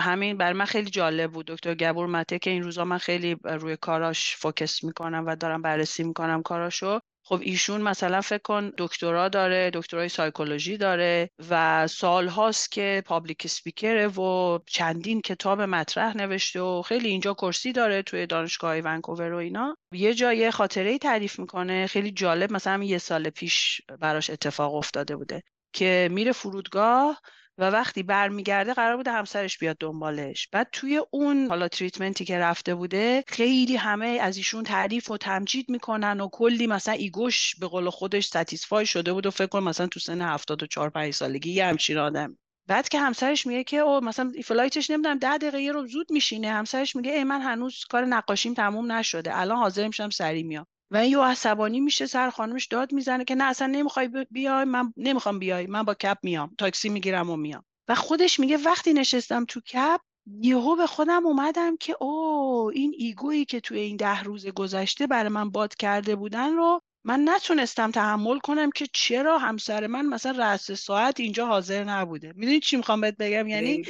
همین 0.00 0.36
بر 0.36 0.52
من 0.52 0.64
خیلی 0.64 0.90
جالب 0.90 1.32
بود. 1.32 1.46
دکتر 1.46 1.74
گبور 1.74 2.06
مته 2.06 2.38
که 2.38 2.50
این 2.50 2.62
روزا 2.62 2.84
من 2.84 2.98
خیلی 2.98 3.36
روی 3.44 3.76
کاراش 3.76 4.36
فوکس 4.36 4.84
می‌کنم 4.84 5.24
و 5.26 5.36
دارم 5.36 5.62
بررسی 5.62 6.04
می‌کنم 6.04 6.42
کاراشو. 6.42 7.00
خب 7.28 7.40
ایشون 7.42 7.80
مثلا 7.80 8.20
فکر 8.20 8.42
کن 8.42 8.72
دکترا 8.78 9.28
داره 9.28 9.70
دکترای 9.74 10.08
سایکولوژی 10.08 10.76
داره 10.76 11.30
و 11.50 11.86
سالهاست 11.86 12.72
که 12.72 13.02
public 13.06 13.46
speaker 13.46 14.00
ه 14.00 14.08
و 14.08 14.58
چندین 14.66 15.20
کتاب 15.20 15.60
مطرح 15.60 16.16
نوشته 16.16 16.60
و 16.60 16.82
خیلی 16.82 17.08
اینجا 17.08 17.34
کرسی 17.34 17.72
داره 17.72 18.02
توی 18.02 18.26
دانشگاه 18.26 18.80
ونکوور 18.80 19.32
و 19.32 19.36
اینا. 19.36 19.76
یه 19.92 20.14
جای 20.14 20.50
خاطره 20.50 20.98
تعریف 20.98 21.38
می‌کنه 21.38 21.86
خیلی 21.86 22.10
جالب 22.10 22.52
مثلا 22.52 22.84
یه 22.84 22.98
سال 22.98 23.30
پیش 23.30 23.80
براش 24.00 24.30
اتفاق 24.30 24.74
افتاده 24.74 25.16
بوده 25.16 25.42
که 25.72 26.08
میره 26.12 26.32
فرودگاه 26.32 27.20
و 27.58 27.70
وقتی 27.70 28.02
برمیگرده 28.02 28.74
قرار 28.74 28.96
بوده 28.96 29.12
همسرش 29.12 29.58
بیاد 29.58 29.76
دنبالش. 29.80 30.48
بعد 30.52 30.68
توی 30.72 31.02
اون 31.10 31.46
حالا 31.48 31.68
treatment 31.68 32.18
ی 32.18 32.24
که 32.24 32.38
رفته 32.38 32.74
بوده 32.74 33.24
خیلی 33.26 33.76
همه 33.76 34.06
از 34.06 34.36
ایشون 34.36 34.64
تعریف 34.64 35.10
و 35.10 35.16
تمجید 35.16 35.70
می‌کنن 35.70 36.20
و 36.20 36.28
کلی 36.32 36.66
مثلا 36.66 36.94
ego 36.94 37.30
ش 37.30 37.54
به 37.60 37.66
قول 37.66 37.90
خودش 37.90 38.26
satisfy 38.26 38.86
شده 38.86 39.12
بود 39.12 39.26
و 39.26 39.30
فکر 39.30 39.46
کن 39.46 39.62
مثلا 39.62 39.86
تو 39.86 40.00
سن 40.00 40.20
74 40.22 40.90
5 40.90 41.14
سالگی 41.14 41.52
یه 41.52 41.66
همچین 41.66 41.98
آدم. 41.98 42.38
بعد 42.66 42.88
که 42.88 43.00
همسرش 43.00 43.46
میگه 43.46 43.64
که 43.64 43.76
او 43.76 44.00
مثلا 44.00 44.32
flight 44.44 44.79
ش 44.79 44.90
نمی‌دونم 44.90 45.18
ده 45.18 45.38
دقیقه 45.38 45.72
رو 45.72 45.86
زود 45.86 46.12
میشینه. 46.12 46.52
همسرش 46.52 46.96
میگه 46.96 47.12
ای 47.12 47.24
من 47.24 47.40
هنوز 47.40 47.84
کار 47.90 48.04
نقاشیم 48.04 48.54
تموم 48.54 48.92
نشده. 48.92 49.38
الان 49.40 49.58
حاضر 49.58 49.86
میشم 49.86 50.10
سریع 50.10 50.42
میام 50.42 50.66
و 50.90 51.06
یهو 51.06 51.22
عصبانی 51.22 51.80
میشه 51.80 52.06
سر 52.06 52.30
خانمش 52.30 52.66
داد 52.66 52.92
می‌زنه 52.92 53.24
که 53.24 53.34
نه 53.34 53.44
اصلا 53.44 53.66
نمی‌خوای 53.66 54.26
بیای 54.30 54.64
من 54.64 54.92
نمی‌خوام 54.96 55.38
بیای 55.38 55.66
من 55.66 55.82
با 55.82 55.94
cab 55.94 56.18
میام 56.22 56.54
تاکسی 56.58 56.88
می‌گیرم 56.88 57.30
و 57.30 57.36
میام. 57.36 57.64
و 57.88 57.94
خودش 57.94 58.40
میگه 58.40 58.56
وقتی 58.56 58.92
نشستم 58.92 59.44
تو 59.44 59.60
cab 59.60 60.00
یهو 60.40 60.76
به 60.76 60.86
خودم 60.86 61.26
اومدم 61.26 61.76
که 61.76 61.96
او 62.00 62.70
این 62.74 62.94
ego 62.98 63.26
یی 63.26 63.44
که 63.44 63.60
توی 63.60 63.80
این 63.80 63.96
ده 63.96 64.22
روز 64.22 64.46
گذشته 64.46 65.06
برای 65.06 65.28
من 65.28 65.50
باد 65.50 65.74
کرده 65.74 66.16
بودن 66.16 66.52
رو 66.52 66.82
من 67.08 67.28
نتونستم 67.28 67.90
تحمل 67.90 68.38
کنم 68.38 68.70
که 68.70 68.86
چرا 68.92 69.38
همسر 69.38 69.86
من 69.86 70.06
مثلا 70.06 70.38
رأس 70.38 70.70
ساعت 70.70 71.20
اینجا 71.20 71.46
حاضر 71.46 71.84
نبوده. 71.84 72.32
می‌دونی 72.36 72.60
چی 72.60 72.76
می‌خوام 72.76 73.00
بهت 73.00 73.16
بگم؟ 73.16 73.48
یعنی 73.48 73.82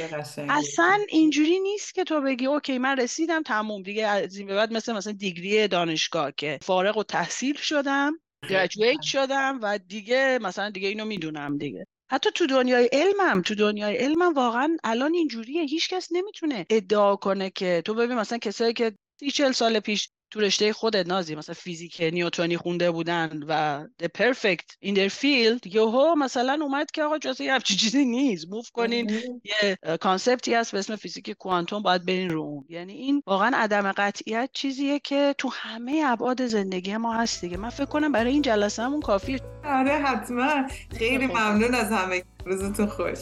اصلا 0.49 0.99
اینجوری 1.09 1.61
نیست 1.61 1.95
که 1.95 2.05
تو 2.05 2.21
بگی 2.21 2.47
okay 2.47 2.79
من 2.79 2.97
رسیدم 2.97 3.43
تموم. 3.43 3.83
دیگه 3.83 4.07
از 4.07 4.37
این 4.37 4.47
به 4.47 4.55
بعد 4.55 4.73
مثل 4.73 4.93
مثلا 4.93 5.13
degree 5.13 5.61
ی 5.61 5.69
دانشگاه 5.69 6.33
که 6.37 6.59
فارغ‌التحصیل 6.63 7.57
شدم 7.57 8.21
graduate 8.51 9.03
شدم 9.03 9.59
و 9.63 9.79
دیگه 9.79 10.39
مثلا 10.43 10.71
دیگه 10.71 10.89
اینو 10.89 11.05
می‌دونم 11.05 11.59
دیگه. 11.59 11.87
حتی 12.11 12.31
تو 12.35 12.47
دنیای 12.47 12.89
علمم 12.93 13.43
تو 13.43 13.55
دنیای 13.55 13.97
علمم 13.97 14.35
واقعا 14.35 14.77
الان 14.85 15.15
اینجوریه. 15.15 15.63
هیچکس 15.63 16.09
نمی‌تونه 16.13 16.67
ادعا 16.71 17.17
کنه 17.17 17.51
که 17.51 17.83
تو 17.85 17.95
ببین 17.95 18.17
مثلا 18.17 18.39
کسایی 18.39 18.73
که 18.73 18.93
سی 19.21 19.31
چل 19.31 19.53
سال 19.53 19.81
پیش 19.81 20.09
تو 20.31 20.41
رشته 20.41 20.73
خودت 20.73 21.07
نازی 21.07 21.35
مثلا 21.35 21.55
فیزیک 21.55 22.01
نیوتونی 22.01 22.57
خونده 22.57 22.91
بودن 22.91 23.41
و 23.49 23.85
the 24.03 24.07
perfect 24.07 24.89
in 24.89 24.95
their 24.95 25.11
field 25.11 25.75
یهو 25.75 26.15
مثلا 26.19 26.59
اومد 26.63 26.91
که 26.91 27.03
آقا 27.03 27.19
جزء 27.19 27.45
همچی 27.45 27.77
چیزی 27.77 28.05
نیست. 28.05 28.49
move 28.51 28.71
کنین. 28.71 29.11
یه 29.45 29.79
کانسپتی 30.01 30.55
هست 30.55 30.73
به 30.73 30.79
اسم 30.79 30.97
فیزیک 30.97 31.31
کوانتوم 31.31 31.83
باید 31.83 32.07
برین 32.07 32.31
رو 32.31 32.41
اون. 32.41 32.65
یعنی 32.69 32.93
این 32.93 33.23
واقعا 33.27 33.51
عدم 33.55 33.93
قطعیت 33.93 34.51
چیزیه 34.53 34.99
که 34.99 35.35
تو 35.39 35.49
همه 35.53 36.03
ابعاد 36.07 36.47
زندگی 36.47 36.97
ما 36.97 37.15
هست 37.15 37.41
دیگه. 37.41 37.57
من 37.57 37.71
فکر 37.71 37.87
کنم 37.87 38.13
برای 38.13 38.33
این 38.33 38.43
جلسه 38.43 38.83
همون 38.83 39.01
کافیه. 39.01 39.41
آره 39.65 39.93
حتما. 39.93 40.69
خیلی 40.99 41.27
ممنون 41.27 41.75
از 41.75 41.93
همه. 41.93 42.23
روزتون 42.45 42.87
خوش. 42.87 43.19